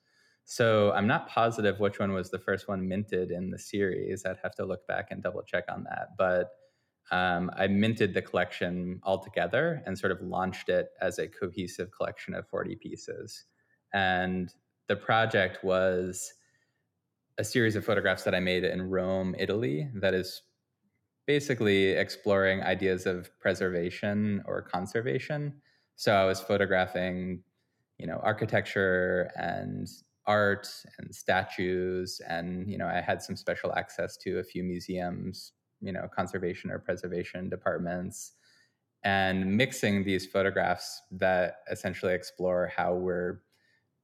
[0.44, 4.26] So I'm not positive which one was the first one minted in the series.
[4.26, 6.10] I'd have to look back and double check on that.
[6.18, 6.50] But
[7.12, 12.34] um, I minted the collection altogether and sort of launched it as a cohesive collection
[12.34, 13.46] of 40 pieces.
[13.94, 14.54] And
[14.90, 16.34] the project was
[17.38, 20.42] a series of photographs that I made in Rome, Italy, that is
[21.26, 25.62] basically exploring ideas of preservation or conservation.
[25.96, 27.44] So I was photographing,
[27.98, 29.88] you know, architecture and
[30.26, 30.68] art
[31.00, 35.92] and statues and you know i had some special access to a few museums you
[35.92, 38.34] know conservation or preservation departments
[39.04, 43.42] and mixing these photographs that essentially explore how we're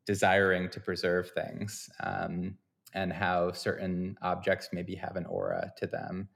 [0.06, 2.56] desiring to preserve things um,
[2.94, 6.30] and how certain objects maybe have an aura to them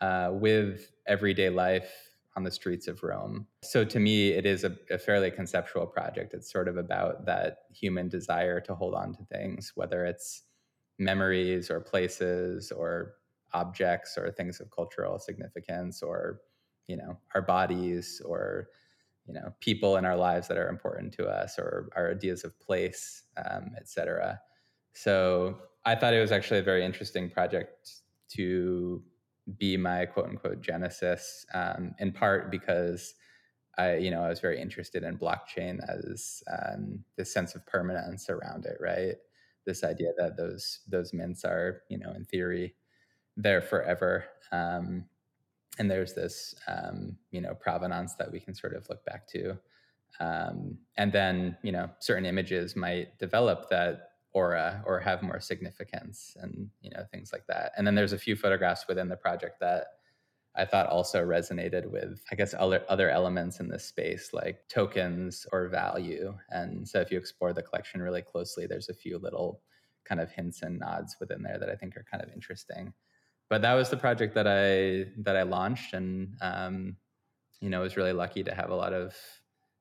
[0.00, 1.90] uh, with everyday life
[2.36, 3.48] on the streets of Rome.
[3.64, 6.34] So to me, it is a, a, fairly conceptual project.
[6.34, 10.44] It's sort of about that human desire to hold on to things, whether it's
[10.98, 13.14] memories or places or
[13.54, 16.40] objects or things of cultural significance or
[16.86, 18.68] you know our bodies or
[19.26, 22.58] you know people in our lives that are important to us or our ideas of
[22.60, 24.40] place um, etc
[24.92, 25.56] so
[25.90, 29.02] i thought it was actually a very interesting project to
[29.56, 33.14] be my quote unquote genesis, um, in part because
[33.78, 38.28] I, you know, I was very interested in blockchain as um, this sense of permanence
[38.28, 39.14] around it, right?
[39.64, 42.74] This idea that those those mints are, you know, in theory,
[43.36, 45.04] there forever, um,
[45.78, 49.56] and there's this, um, you know, provenance that we can sort of look back to,
[50.18, 56.36] um, and then, you know, certain images might develop that aura or have more significance
[56.40, 57.72] and you know things like that.
[57.76, 59.86] And then there's a few photographs within the project that
[60.56, 65.46] i thought also resonated with i guess other other elements in this space like tokens
[65.52, 66.34] or value.
[66.50, 69.62] And so if you explore the collection really closely there's a few little
[70.04, 72.92] kind of hints and nods within there that i think are kind of interesting.
[73.50, 76.96] But that was the project that i that i launched and um,
[77.60, 79.14] you know was really lucky to have a lot of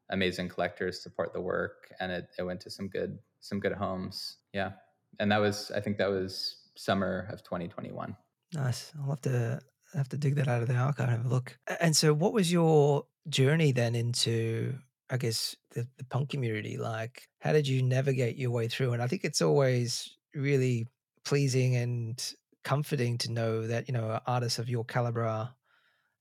[0.09, 1.91] amazing collectors support the work.
[1.99, 4.37] And it, it went to some good some good homes.
[4.53, 4.71] Yeah.
[5.19, 8.15] And that was i think that was summer of 2021
[8.53, 8.91] nice.
[8.99, 9.59] I'll have to
[9.93, 11.57] have to dig that out of the archive and have a look.
[11.79, 14.75] And so what was your journey then into
[15.09, 16.77] i guess the, the punk community?
[16.77, 18.93] Like how did you navigate your way through?
[18.93, 20.87] And i think it's always really
[21.25, 25.49] pleasing and comforting to know that you know artists of your caliber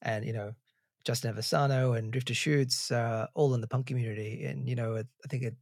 [0.02, 0.54] and you know
[1.04, 4.44] Justin Aversano and Drifter Shoots, uh, all in the punk community.
[4.44, 5.54] And, you know, I think it,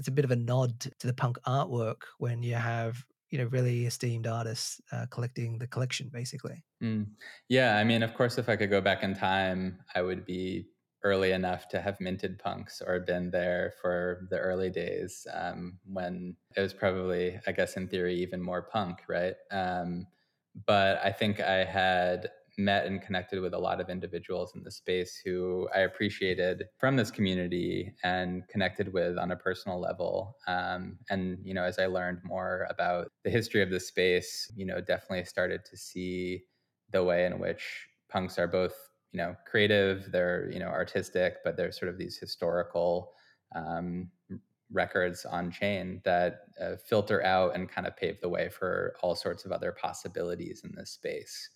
[0.00, 3.44] it's a bit of a nod to the punk artwork when you have, you know,
[3.44, 6.64] really esteemed artists uh, collecting the collection, basically.
[6.82, 7.08] Mm.
[7.50, 7.76] Yeah.
[7.76, 10.70] I mean, of course, if I could go back in time, I would be
[11.04, 16.34] early enough to have minted punks or been there for the early days um, when
[16.56, 19.34] it was probably, I guess, in theory, even more punk, right?
[19.50, 20.06] Um,
[20.66, 22.30] but I think I had
[22.64, 26.96] met and connected with a lot of individuals in the space who I appreciated from
[26.96, 30.36] this community and connected with on a personal level.
[30.46, 34.66] Um, and, you know, as I learned more about the history of the space, you
[34.66, 36.44] know, definitely started to see
[36.92, 38.74] the way in which punks are both,
[39.12, 43.12] you know, creative, they're, you know, artistic, but they're sort of these historical
[43.54, 44.10] um,
[44.72, 49.14] records on chain that uh, filter out and kind of pave the way for all
[49.14, 51.50] sorts of other possibilities in this space.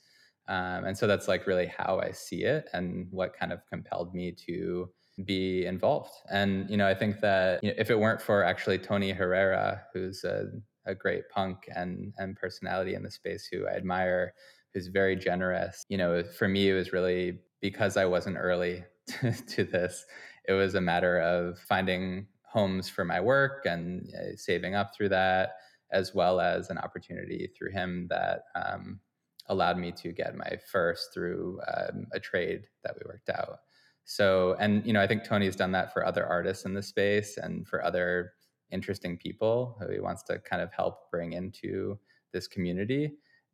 [0.49, 4.15] Um, and so that's like really how I see it and what kind of compelled
[4.15, 4.91] me to
[5.25, 6.11] be involved.
[6.31, 9.83] And, you know, I think that you know, if it weren't for actually Tony Herrera,
[9.93, 10.47] who's a,
[10.87, 14.35] a great punk and, and personality in the space who I admire,
[14.73, 19.33] who's very generous, you know, for me, it was really because I wasn't early to,
[19.47, 20.05] to this.
[20.47, 25.09] It was a matter of finding homes for my work and uh, saving up through
[25.09, 25.55] that
[25.91, 29.01] as well as an opportunity through him that um,
[29.47, 33.61] allowed me to get my first through um, a trade that we worked out.
[34.05, 37.39] So, and you know, I think Tony's done that for other artists in the space
[37.39, 38.33] and for other
[38.71, 41.99] interesting people who he wants to kind of help bring into
[42.33, 43.13] this community.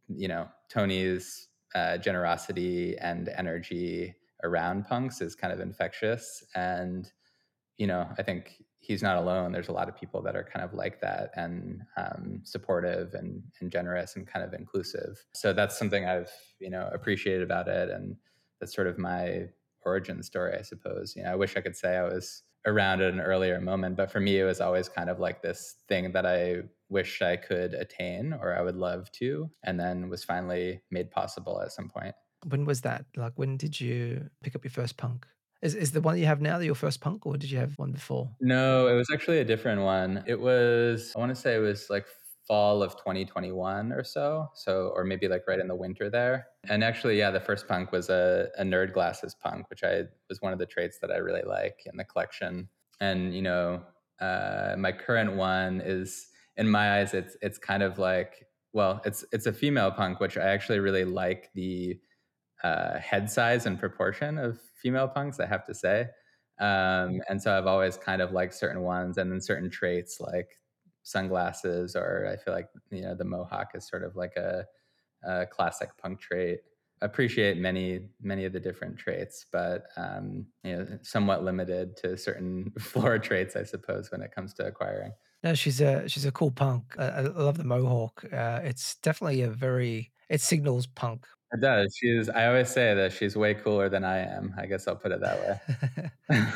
[0.08, 7.10] You know, Tony's uh, generosity and energy around punks is kind of infectious, and
[7.76, 9.52] you know, I think he's not alone.
[9.52, 13.42] There's a lot of people that are kind of like that and um, supportive and,
[13.60, 15.24] and generous and kind of inclusive.
[15.34, 18.16] So that's something I've you know appreciated about it, and
[18.58, 19.48] that's sort of my
[19.84, 21.14] origin story, I suppose.
[21.14, 24.10] You know, I wish I could say I was around at an earlier moment, but
[24.10, 27.72] for me, it was always kind of like this thing that I wish I could
[27.74, 32.14] attain or I would love to, and then was finally made possible at some point.
[32.46, 33.04] When was that?
[33.16, 35.26] Like, when did you pick up your first punk?
[35.62, 37.92] Is, is the one you have now your first punk, or did you have one
[37.92, 38.30] before?
[38.40, 40.24] No, it was actually a different one.
[40.26, 42.06] It was, I want to say it was like
[42.50, 44.48] fall of 2021 or so.
[44.54, 46.48] So, or maybe like right in the winter there.
[46.68, 50.40] And actually, yeah, the first punk was a, a nerd glasses punk, which I was
[50.40, 52.68] one of the traits that I really like in the collection.
[53.00, 53.82] And, you know,
[54.20, 59.24] uh, my current one is, in my eyes, it's, it's kind of like, well, it's,
[59.30, 62.00] it's a female punk, which I actually really like the
[62.62, 66.08] uh, head size and proportion of female punks, I have to say.
[66.60, 70.58] Um, and so I've always kind of liked certain ones and then certain traits like
[71.02, 74.66] sunglasses, or I feel like you know the mohawk is sort of like a,
[75.26, 76.60] a classic punk trait.
[77.02, 82.70] Appreciate many many of the different traits, but um, you know somewhat limited to certain
[82.78, 85.12] floor traits, I suppose, when it comes to acquiring.
[85.42, 86.94] No, she's a she's a cool punk.
[86.98, 88.22] I, I love the mohawk.
[88.30, 91.26] Uh, it's definitely a very it signals punk.
[91.52, 91.96] It does.
[91.96, 92.28] She's.
[92.28, 94.54] I always say that she's way cooler than I am.
[94.56, 95.60] I guess I'll put it that
[96.30, 96.40] way.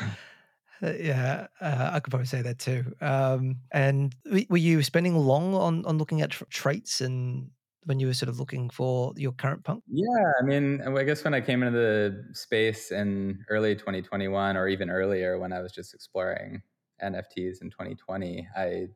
[0.83, 2.83] Uh, yeah, uh, I could probably say that too.
[2.99, 4.13] Um, and
[4.49, 7.49] were you spending long on on looking at traits and
[7.85, 9.83] when you were sort of looking for your current punk?
[9.87, 14.67] Yeah, I mean, I guess when I came into the space in early 2021 or
[14.67, 16.61] even earlier when I was just exploring
[17.01, 18.87] NFTs in 2020, I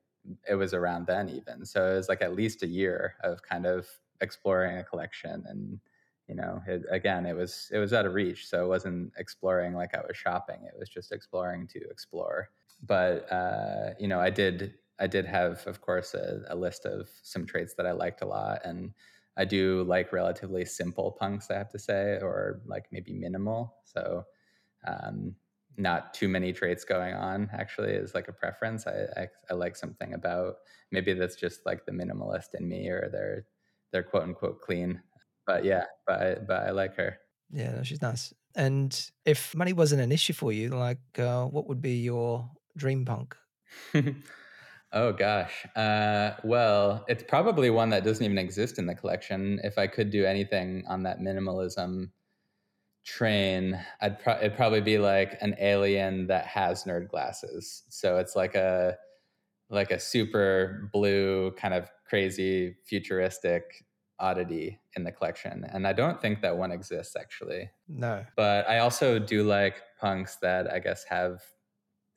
[0.47, 1.65] it was around then even.
[1.65, 3.87] So it was like at least a year of kind of
[4.21, 5.79] exploring a collection and
[6.29, 9.73] you know it, again it was it was out of reach so it wasn't exploring
[9.73, 12.49] like i was shopping it was just exploring to explore.
[12.81, 17.09] But uh, you know i did i did have of course a, a, list of
[17.23, 18.93] some traits that i liked a lot and
[19.35, 24.23] i do like relatively simple punks i have to say or like maybe minimal so
[24.87, 25.35] um,
[25.79, 28.85] not too many traits going on actually is like a preference.
[28.85, 30.55] I, I, I like something about
[30.91, 33.45] maybe that's just like the minimalist in me or they're
[33.91, 35.01] they're quote unquote clean
[35.49, 37.17] but yeah, but I, but I like her.
[37.51, 38.31] Yeah, no, she's nice.
[38.55, 38.93] And
[39.25, 43.35] if money wasn't an issue for you, like, uh, what would be your dream punk?
[44.93, 45.65] oh gosh.
[45.75, 49.59] Uh, well, it's probably one that doesn't even exist in the collection.
[49.63, 52.11] If I could do anything on that minimalism
[53.03, 57.85] train, I'd pro- it'd probably be like an alien that has nerd glasses.
[57.89, 58.97] So it's like a
[59.71, 63.63] like a super blue kind of crazy futuristic
[64.19, 65.65] oddity in the collection.
[65.71, 67.69] And I don't think that one exists actually.
[67.87, 68.25] No.
[68.35, 71.41] But I also do like punks that I guess have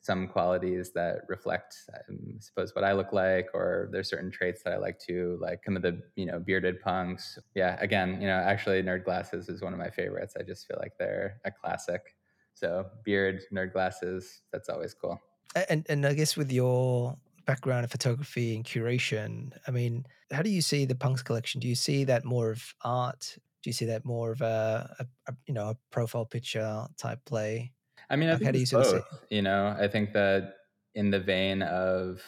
[0.01, 1.77] some qualities that reflect,
[2.09, 5.39] um, I suppose, what I look like, or there's certain traits that I like too,
[5.41, 7.39] like some of the, you know, bearded punks.
[7.55, 10.35] Yeah, again, you know, actually, Nerd Glasses is one of my favorites.
[10.37, 12.17] I just feel like they're a classic.
[12.55, 15.21] So, beard, nerd glasses, that's always cool.
[15.69, 20.51] And and I guess with your background in photography and curation, I mean, how do
[20.51, 21.61] you see the punks collection?
[21.61, 23.37] Do you see that more of art?
[23.63, 27.21] Do you see that more of a, a, a you know a profile picture type
[27.27, 27.73] play?
[28.11, 30.55] I mean, I like, how do you both, of You know, I think that
[30.95, 32.23] in the vein of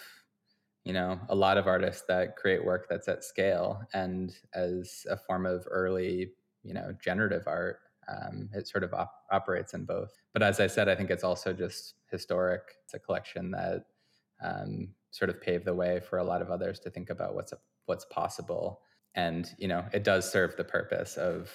[0.84, 5.16] you know a lot of artists that create work that's at scale and as a
[5.16, 10.12] form of early you know generative art um, it sort of op- operates in both
[10.32, 13.84] but as i said i think it's also just historic it's a collection that
[14.42, 17.54] um, sort of pave the way for a lot of others to think about what's
[17.86, 18.80] what's possible.
[19.14, 21.52] And you know, it does serve the purpose of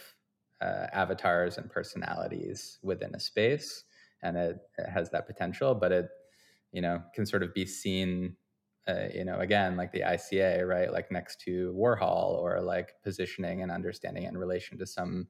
[0.61, 3.83] uh, avatars and personalities within a space,
[4.23, 5.75] and it, it, has that potential.
[5.75, 6.07] But it,
[6.71, 8.37] you know, can sort of be seen,
[8.87, 13.61] uh, you know, again like the ICA, right, like next to Warhol, or like positioning
[13.61, 15.27] and understanding in relation to some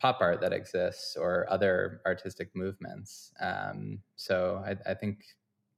[0.00, 3.32] pop art that exists or other artistic movements.
[3.40, 5.22] Um, so I, I think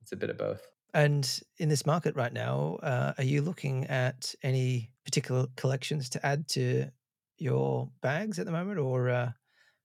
[0.01, 0.67] it's a bit of both.
[0.95, 6.27] And in this market right now, uh, are you looking at any particular collections to
[6.27, 6.91] add to
[7.39, 9.35] your bags at the moment, or uh, are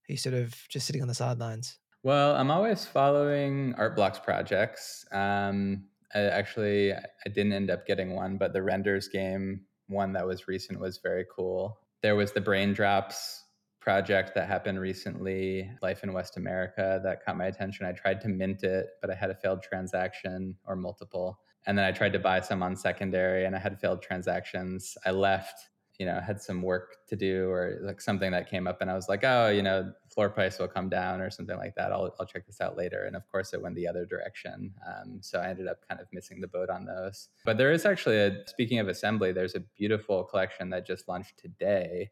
[0.07, 1.79] you sort of just sitting on the sidelines?
[2.03, 5.05] Well, I'm always following Art Blocks projects.
[5.11, 10.25] Um, I actually I didn't end up getting one, but the renders game one that
[10.25, 11.79] was recent was very cool.
[12.03, 13.39] There was the Braindrops
[13.87, 17.85] project that happened recently, Life in West America, that caught my attention.
[17.85, 21.39] I tried to mint it, but I had a failed transaction or multiple.
[21.65, 24.97] And then I tried to buy some on secondary and I had failed transactions.
[25.05, 25.69] I left
[25.99, 28.93] you know had some work to do or like something that came up and i
[28.93, 32.13] was like oh you know floor price will come down or something like that i'll,
[32.19, 35.39] I'll check this out later and of course it went the other direction um, so
[35.39, 38.45] i ended up kind of missing the boat on those but there is actually a
[38.45, 42.11] speaking of assembly there's a beautiful collection that just launched today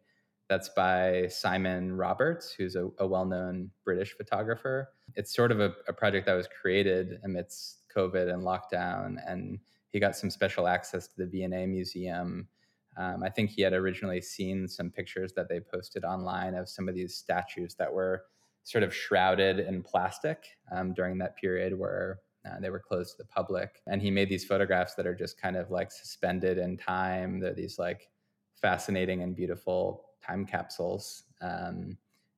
[0.50, 5.93] that's by simon roberts who's a, a well-known british photographer it's sort of a, a
[5.93, 11.14] project that was created amidst covid and lockdown and he got some special access to
[11.20, 12.50] the V&A museum
[12.98, 16.88] um, I think he had originally seen some pictures that they posted online of some
[16.88, 18.24] of these statues that were
[18.64, 23.18] sort of shrouded in plastic um, during that period where uh, they were closed to
[23.18, 23.82] the public.
[23.88, 27.39] And he made these photographs that are just kind of like suspended in time.
[27.39, 28.10] They're these like
[28.62, 31.23] fascinating and beautiful time capsules.
[31.41, 31.97] Um,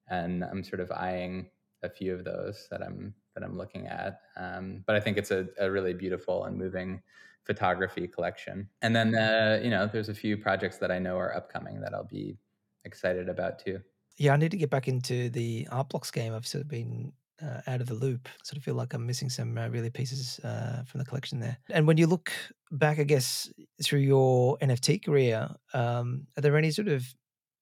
[0.10, 1.50] and I'm sort of eyeing
[1.84, 4.22] a few of those that I'm that I'm looking at.
[4.36, 7.02] Um, but I think it's a, a really beautiful and moving
[7.44, 8.68] photography collection.
[8.82, 11.94] And then, uh, you know, there's a few projects that I know are upcoming that
[11.94, 12.38] I'll be
[12.84, 13.80] excited about too.
[14.18, 16.34] Yeah, I need to get back into the art blocks game.
[16.34, 18.28] I've sort of been uh, out of the loop.
[18.44, 21.58] Sort of feel like I'm missing some uh, really pieces uh, from the collection there.
[21.70, 22.32] And when you look
[22.72, 23.52] back, I guess
[23.84, 27.06] through your NFT career, um, are there any sort of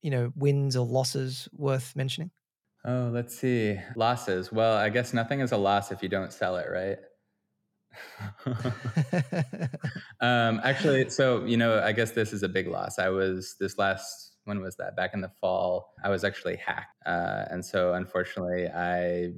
[0.06, 2.30] you know wins or losses worth mentioning?
[2.86, 3.80] Oh, let's see.
[3.95, 4.51] Losses.
[4.51, 6.99] Well, I guess nothing is a loss if you don't sell it, right?
[10.22, 12.99] um, actually, so you know, I guess this is a big loss.
[12.99, 14.95] I was this last when was that?
[14.95, 19.32] Back in the fall, I was actually hacked, uh, and so unfortunately, I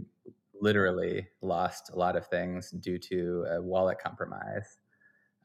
[0.60, 4.80] literally lost a lot of things due to a wallet compromise.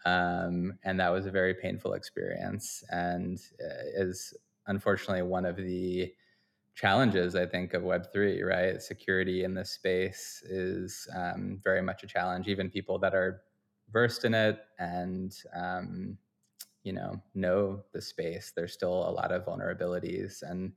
[0.05, 4.35] Um, and that was a very painful experience, and uh, is
[4.67, 6.13] unfortunately one of the
[6.75, 8.81] challenges i think of web3 right?
[8.83, 12.49] Security in this space is um, very much a challenge.
[12.49, 13.43] Even people that are
[13.91, 16.17] versed in it and um,
[16.83, 20.43] you know know the space there's still a lot of vulnerabilities.
[20.43, 20.73] And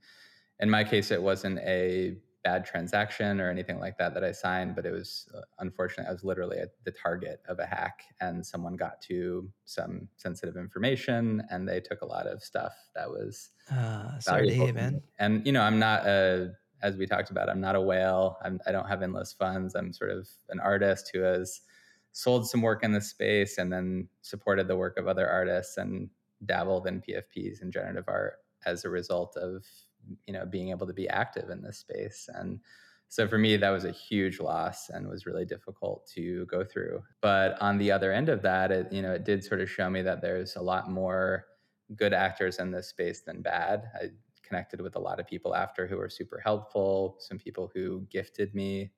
[0.60, 4.76] in my case it wasn't a bad transaction or anything like that that I signed,
[4.76, 8.46] but it was uh, unfortunately I was literally at the target of a hack, and
[8.46, 13.50] someone got to some sensitive information, and they took a lot of stuff that was
[13.72, 15.02] uh, sorry to hear, man.
[15.20, 18.38] And you know, I'm not a as we talked about, I'm not a whale.
[18.44, 19.74] I'm, I do not have endless funds.
[19.74, 21.62] I'm sort of an artist who has
[22.12, 26.10] sold some work in the space and then supported the work of other artists and
[26.46, 28.36] dabbled in PFPs and generative art
[28.68, 29.66] as a result of
[30.28, 32.30] you know being able to be active in this space.
[32.34, 32.60] And
[33.08, 37.04] so for me that was a huge loss and was really difficult to go through.
[37.22, 39.90] But on the other end of that it you know it did sort of show
[39.90, 41.46] me that there's a lot more
[41.96, 43.84] good actors in this space than bad.
[43.96, 44.10] I
[44.46, 48.54] connected with a lot of people after who were super helpful some people who gifted
[48.54, 48.92] me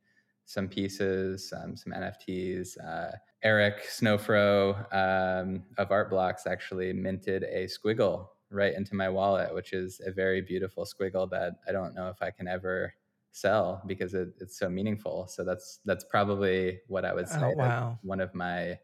[0.46, 3.12] some pieces um, some nfts uh,
[3.44, 9.74] erick snowfro um, of art blocks actually minted a squiggle right into my wallet, which
[9.74, 12.94] is a very beautiful squiggle that I don't know if I can ever
[13.32, 15.28] sell because it, it's so meaningful.
[15.28, 17.42] So that's that's probably what I would oh, say.
[17.44, 18.00] Oh, wow.
[18.02, 18.80] One of my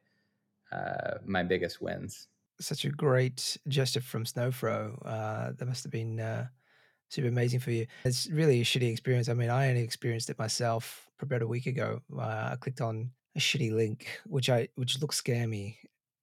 [0.72, 2.28] uh, my biggest wins.
[2.59, 4.97] Such a great gesture from Snowfro.
[5.05, 6.47] Uh, that must have been uh,
[7.09, 7.88] super amazing for you.
[8.05, 9.30] It's really a shitty experience.
[9.30, 12.01] I mean, I only experienced it myself about a week ago.
[12.16, 15.78] Uh, I clicked on a shitty link, which I which looks scammy,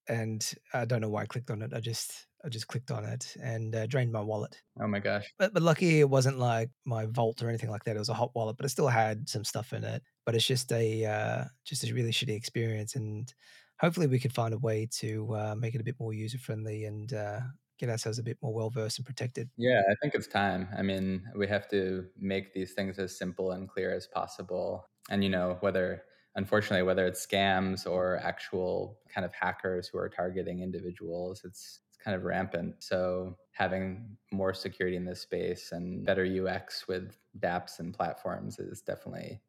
[0.08, 1.72] and I don't know why I clicked on it.
[1.74, 4.62] I just I just clicked on it and uh, drained my wallet.
[4.80, 5.32] Oh my gosh!
[5.38, 7.96] But but lucky it wasn't like my vault or anything like that.
[7.96, 10.02] It was a hot wallet, but it still had some stuff in it.
[10.24, 13.32] But it's just a uh, just a really shitty experience, and
[13.78, 16.84] hopefully we could find a way to uh, make it a bit more user friendly
[16.84, 17.40] and uh,
[17.78, 19.50] get ourselves a bit more well versed and protected.
[19.56, 20.68] Yeah, I think it's time.
[20.76, 24.86] I mean, we have to make these things as simple and clear as possible.
[25.10, 26.04] And you know, whether
[26.36, 32.16] unfortunately, whether it's scams or actual kind of hackers who are targeting individuals, it's kind
[32.16, 32.82] of rampant.
[32.82, 38.82] So having more security in this space and better UX with dApps and platforms is
[38.82, 39.42] definitely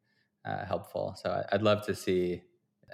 [0.44, 1.14] uh, helpful.
[1.16, 2.42] So I'd love to see.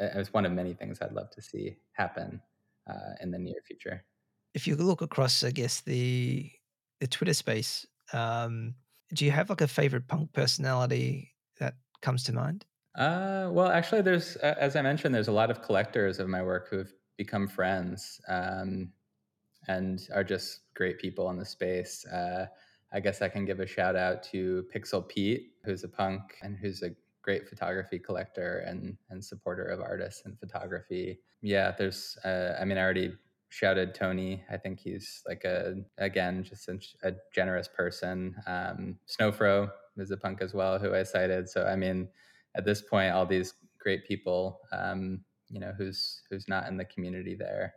[0.01, 2.41] It's one of many things I'd love to see happen
[2.87, 4.05] uh, in the near future.
[4.55, 6.51] If you look across, I guess the
[7.01, 8.75] the Twitter space, um,
[9.13, 12.65] do you have like a favorite punk personality that comes to mind?
[12.95, 16.69] Uh, well, actually, there's as I mentioned, there's a lot of collectors of my work
[16.69, 18.21] who've become friends.
[18.29, 18.93] Um,
[19.69, 22.05] and are just great people in the space.
[22.07, 22.47] Uh,
[22.93, 26.57] I guess I can give a shout out to Pixel Pete, who's a punk and
[26.57, 26.91] who's a
[27.23, 31.21] great photography collector and and supporter of artists and photography.
[31.43, 32.17] Yeah, there's.
[32.25, 33.13] Uh, I mean, I already
[33.51, 34.43] shouted Tony.
[34.51, 38.35] I think he's like a again just a, a generous person.
[38.47, 41.49] Um, Snowfro is a punk as well, who I cited.
[41.49, 42.09] So I mean,
[42.57, 46.85] at this point, all these great people, um, you know, who's who's not in the
[46.87, 47.75] community there.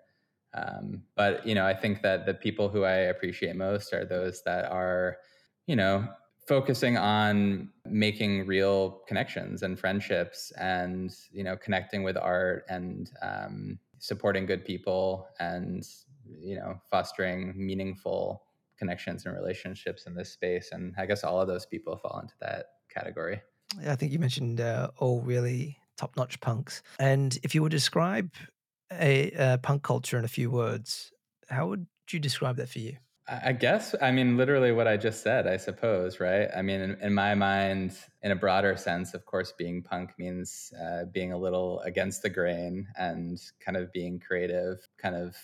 [0.53, 4.43] Um, but you know, I think that the people who I appreciate most are those
[4.43, 5.17] that are,
[5.65, 6.07] you know,
[6.47, 13.79] focusing on making real connections and friendships, and you know, connecting with art and um,
[13.99, 15.87] supporting good people, and
[16.25, 18.43] you know, fostering meaningful
[18.77, 20.69] connections and relationships in this space.
[20.71, 23.41] And I guess all of those people fall into that category.
[23.87, 28.31] I think you mentioned uh, all really top-notch punks, and if you would describe
[28.91, 31.11] a, a punk culture in a few words,
[31.49, 32.97] how would you describe that for you?
[33.27, 36.49] I guess, I mean, literally what I just said, I suppose, right?
[36.53, 40.73] I mean, in, in my mind, in a broader sense, of course, being punk means
[40.81, 45.37] uh, being a little against the grain and kind of being creative, kind of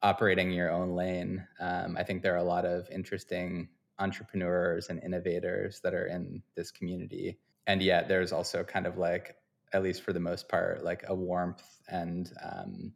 [0.00, 1.44] operating your own lane.
[1.58, 3.68] Um, I think there are a lot of interesting
[3.98, 7.38] entrepreneurs and innovators that are in this community.
[7.66, 9.34] And yet, there's also kind of like,
[9.72, 12.92] at least for the most part, like a warmth and um,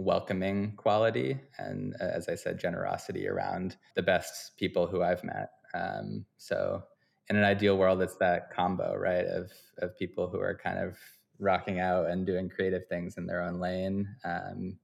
[0.00, 5.50] welcoming quality and uh, as i said generosity around the best people who i've met.
[5.74, 6.82] Um, so
[7.28, 10.96] in an ideal world it's that combo right of of people who are kind of
[11.38, 14.78] rocking out and doing creative things in their own lane um,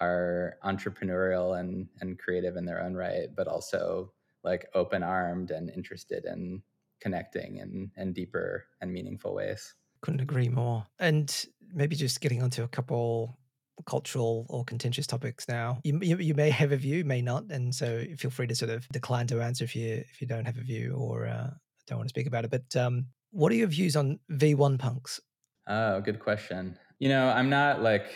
[0.00, 4.10] are entrepreneurial and and creative in their own right but also
[4.42, 6.62] like open armed and interested in
[6.98, 12.62] connecting in in deeper and meaningful ways couldn't agree more and maybe just getting onto
[12.62, 13.38] a couple
[13.86, 15.78] cultural or contentious topics now.
[15.84, 18.70] You, you, you may have a view, may not, and so feel free to sort
[18.70, 21.50] of decline to answer if you if you don't have a view or uh,
[21.86, 22.50] don't want to speak about it.
[22.50, 25.20] But um, what are your views on V1 punks?
[25.66, 26.78] Oh, good question.
[26.98, 28.06] You know, I'm not like,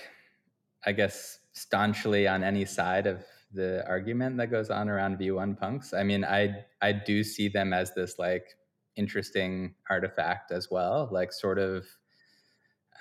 [0.84, 5.94] I guess, staunchly on any side of the argument that goes on around V1 punks.
[5.94, 8.44] I mean, I I do see them as this like
[8.96, 11.86] interesting artifact as well, like sort of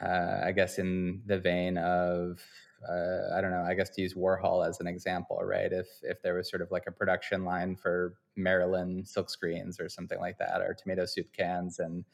[0.01, 2.39] uh, I guess in the vein of
[2.87, 5.71] uh, I don't know, I guess to use Warhol as an example, right?
[5.71, 10.19] If if there was sort of like a production line for Marilyn silkscreens or something
[10.19, 12.05] like that, or tomato soup cans, and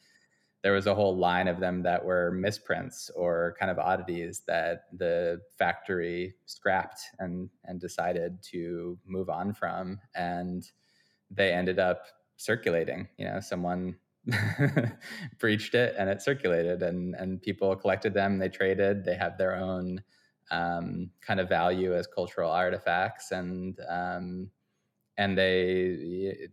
[0.62, 4.84] there was a whole line of them that were misprints or kind of oddities that
[4.96, 10.70] the factory scrapped and and decided to move on from, and
[11.30, 12.06] they ended up
[12.36, 13.08] circulating.
[13.18, 13.96] You know, someone
[15.38, 19.56] breached it and it circulated and and people collected them they traded they have their
[19.56, 20.00] own
[20.52, 24.48] um, kind of value as cultural artifacts and um,
[25.18, 26.48] and they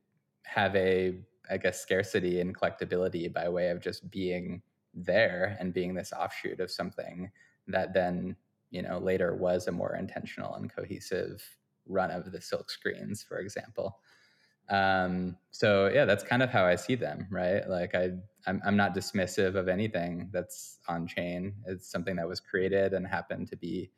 [0.45, 1.19] have a
[1.51, 4.61] i guess scarcity and collectability by way of just being
[4.93, 7.29] there and being this offshoot of something
[7.67, 8.35] that then
[8.71, 11.43] you know later was a more intentional and cohesive
[11.87, 13.99] run of the silk screens for example
[14.69, 17.67] um, so yeah, that's kind of how I see them, right?
[17.67, 18.11] Like I,
[18.45, 21.53] I'm, I'm not dismissive of anything that's on chain.
[21.65, 23.91] It's something that was created and happened to be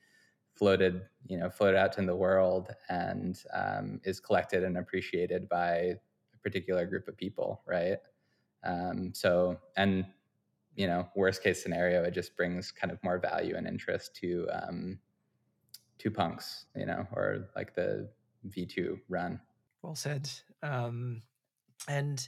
[0.56, 5.76] floated, you know, floated out in the world and um, is collected and appreciated by
[5.76, 7.98] a particular group of people, right?
[8.64, 10.06] Um, so, and
[10.76, 14.48] you know, worst case scenario, it just brings kind of more value and interest to
[14.52, 15.00] um,
[15.98, 18.10] to punks, you know, or like the
[18.50, 19.40] V2 run.
[19.82, 20.30] Well said.
[20.64, 21.24] Um,
[21.88, 22.28] and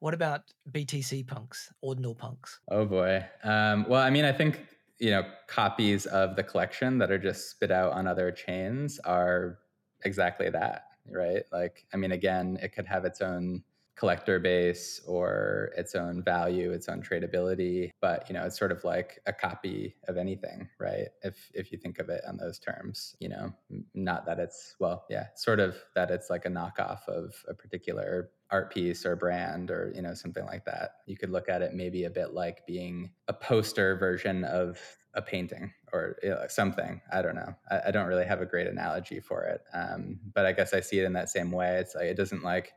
[0.00, 2.60] what about BTC punks, ordinal punks?
[2.70, 3.24] Oh boy.
[3.42, 4.66] Um, well, I mean, I think
[4.98, 9.58] you know copies of the collection that are just spit out on other chains are
[10.04, 11.42] exactly that, right?
[11.52, 13.62] Like, I mean, again, it could have its own
[13.96, 17.90] collector base or its own value, its own tradability.
[18.00, 21.08] But you know, it's sort of like a copy of anything, right?
[21.22, 23.52] If if you think of it on those terms, you know,
[23.94, 28.30] not that it's well, yeah, sort of that it's like a knockoff of a particular
[28.50, 30.96] art piece or brand or you know something like that.
[31.06, 34.78] You could look at it maybe a bit like being a poster version of
[35.14, 37.00] a painting or you know, something.
[37.12, 37.54] I don't know.
[37.70, 40.80] I, I, don't really have a great analogy for it, um, but I guess I
[40.80, 41.76] see it in that same way.
[41.76, 42.72] It's like it doesn't like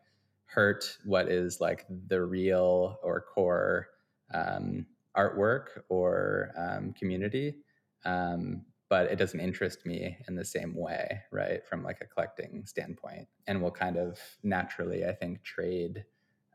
[0.48, 3.88] hurt what is like the real or core
[4.34, 4.86] um,
[5.16, 7.56] artwork or um, community
[8.06, 12.64] um, but it doesn't interest me in the same way right from like a collecting
[12.66, 16.04] standpoint and will kind of naturally i think trade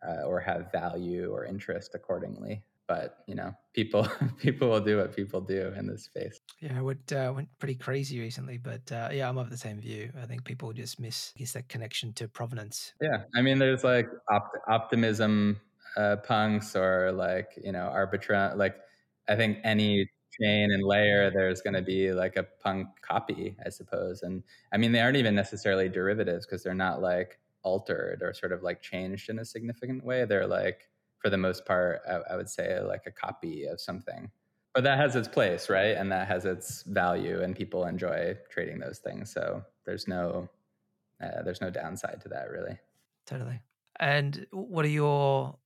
[0.07, 2.63] uh, or have value or interest accordingly.
[2.89, 6.83] But you know people people will do what people do in this space yeah it
[6.83, 10.11] went, uh, went pretty crazy recently but uh, yeah i'm of the same view.
[10.21, 12.95] I think people just miss guess that connection to provenance.
[13.01, 15.61] Yeah i mean there's like opt- optimism
[15.97, 18.77] uh, punks or like you know arbitra like
[19.29, 20.09] i think any
[20.41, 24.43] chain and layer there's going to be like a punk copy i suppose and
[24.73, 28.63] i mean they aren't even necessarily derivatives because they're not like altered or sort of
[28.63, 30.25] like changed in a significant way.
[30.25, 30.89] They're like
[31.19, 34.31] for the most part I, I would say like a copy of something
[34.75, 38.79] but that has its place right and that has its value and people enjoy trading
[38.79, 40.49] those things so there's no
[41.23, 42.79] uh, there's no downside to that really
[43.27, 43.61] totally
[44.01, 45.57] and what are your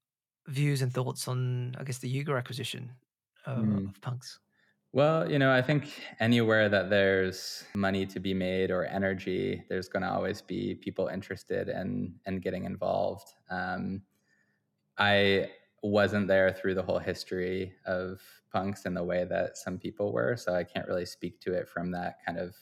[0.47, 2.91] views and thoughts on, I guess, the Yuga acquisition
[3.45, 3.89] of, mm.
[3.89, 4.39] of punks?
[4.93, 5.91] Well, you know, I think
[6.21, 11.09] anywhere that there's money to be made or energy, there's going to always be people
[11.09, 13.29] interested in in getting involved.
[13.51, 14.03] Um,
[14.97, 15.51] I
[15.83, 18.21] wasn't there through the whole history of
[18.57, 21.69] punks in the way that some people were, so I can't really speak to it
[21.69, 22.55] from that kind of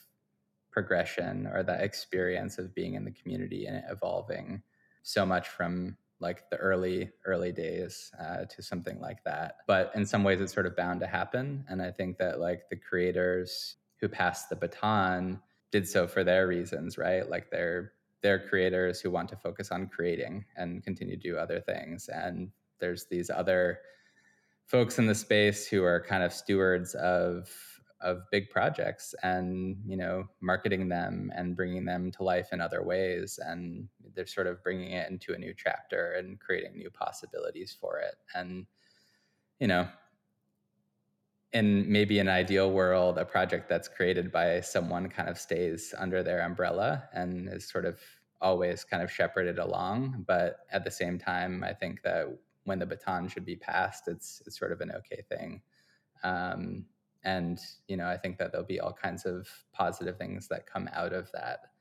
[0.69, 4.61] progression or that experience of being in the community and evolving
[5.03, 9.59] so much from like the early early days uh, to something like that.
[9.67, 12.69] But in some ways it's sort of bound to happen and i think that like
[12.69, 15.39] the creators who passed the baton
[15.71, 17.29] did so for their reasons right?
[17.29, 21.61] Like they're they're creators who want to focus on creating and continue to do other
[21.61, 23.79] things and there's these other
[24.65, 27.49] folks in the space who are kind of stewards of
[28.01, 32.83] of big projects and you know marketing them and bringing them to life in other
[32.83, 33.39] ways.
[33.43, 37.99] And they're sort of bringing it into a new chapter and creating new possibilities for
[37.99, 38.15] it.
[38.33, 38.65] And
[39.59, 39.87] you know
[41.53, 46.21] in maybe an ideal world a project that's created by someone kind of stays under
[46.21, 47.97] their umbrella and is sort of
[48.41, 50.25] always kind of shepherded along.
[50.27, 52.27] But at the same time i think that
[52.65, 55.61] when the baton should be passed it's it's sort of an okay thing.
[56.23, 56.85] Um,
[57.23, 60.89] and you know i think that there'll be all kinds of positive things that come
[60.93, 61.71] out of that.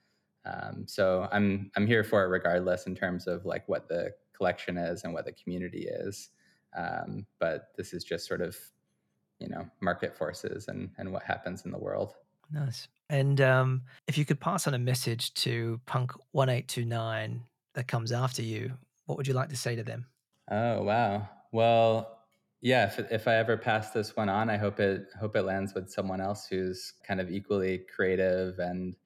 [0.47, 4.77] Um, so i'm i'm here for it regardless in terms of like what the collection
[4.77, 6.31] is and what the community is.
[6.77, 8.57] Um, but this is just sort of
[9.39, 12.15] you know market forces and and what happens in the world.
[12.51, 12.89] Nice.
[13.09, 17.43] And um, if you could pass on a message to punk 1829
[17.75, 18.73] that comes after you
[19.07, 20.07] what would you like to say to them
[20.51, 22.15] oh wow well
[22.65, 25.75] yeah, if, if I ever pass this one on, I hope it hope it lands
[25.75, 28.97] with someone else who's kind of equally creative and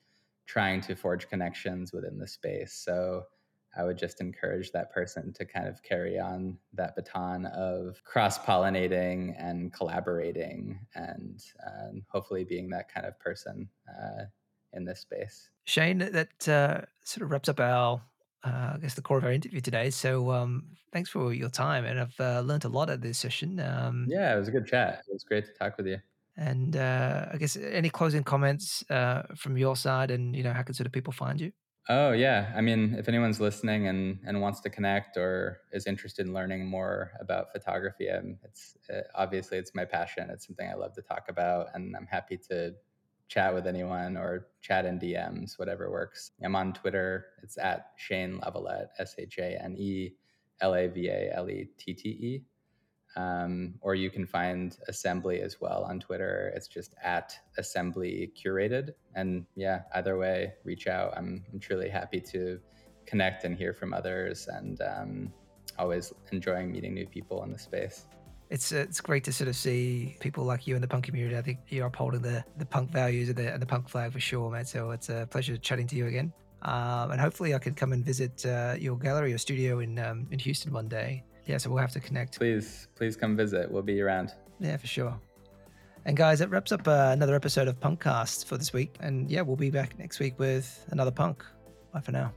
[0.47, 2.73] trying to forge connections within the space.
[2.73, 3.25] So
[3.77, 8.39] I would just encourage that person to kind of carry on that baton of cross
[8.39, 14.23] pollinating and collaborating and uh, hopefully being that kind of person uh,
[14.73, 15.51] in this space.
[15.65, 18.03] Shane, that uh, sort of wraps up our
[18.45, 19.91] uh, I guess the core of our interview today.
[19.91, 23.61] So um, thanks for your time, and I've uh, learned a lot at this session.
[23.61, 25.03] Um, yeah, it was a good chat.
[25.09, 25.99] It was great to talk with you.
[26.37, 30.63] And uh, I guess any closing comments uh, from your side, and you know, how
[30.63, 31.53] can sort of people find you?
[31.91, 36.27] Oh yeah, I mean, if anyone's listening and and wants to connect or is interested
[36.27, 40.29] in learning more about photography, I'm, it's uh, obviously it's my passion.
[40.31, 42.75] It's something I love to talk about, and I'm happy to
[43.29, 46.33] chat with anyone or chat in DMs, whatever works.
[46.43, 47.27] I'm on Twitter.
[47.43, 50.15] It's at Shane Lavalette, S H A N E
[50.61, 52.43] L A V A L E T T E.
[53.17, 56.53] Um, or you can find Assembly as well on Twitter.
[56.55, 58.91] It's just at Assembly Curated.
[59.15, 61.15] And yeah, either way, reach out.
[61.17, 62.61] I'm, I'm truly happy to
[63.07, 65.33] connect and hear from others and um,
[65.79, 68.07] always enjoying meeting new people in the space
[68.51, 71.37] it's uh, it's great to sort of see people like you in the punk community.
[71.37, 74.21] I think you're upholding the the punk values and the, and the punk flag for
[74.21, 74.65] sure, man.
[74.65, 76.33] So it's a pleasure chatting to you again.
[76.63, 80.27] Um, and hopefully, I can come and visit uh, your gallery or studio in um,
[80.31, 81.25] in Houston one day.
[81.47, 82.39] Yeah, so we'll have to connect.
[82.39, 83.71] Please, please come visit.
[83.71, 84.35] We'll be around.
[84.61, 85.19] Yeah, for sure.
[86.05, 88.97] And guys, that wraps up uh, another episode of Punkcast for this week.
[89.01, 91.45] And yeah, we'll be back next week with another punk.
[91.93, 92.33] Bye for now.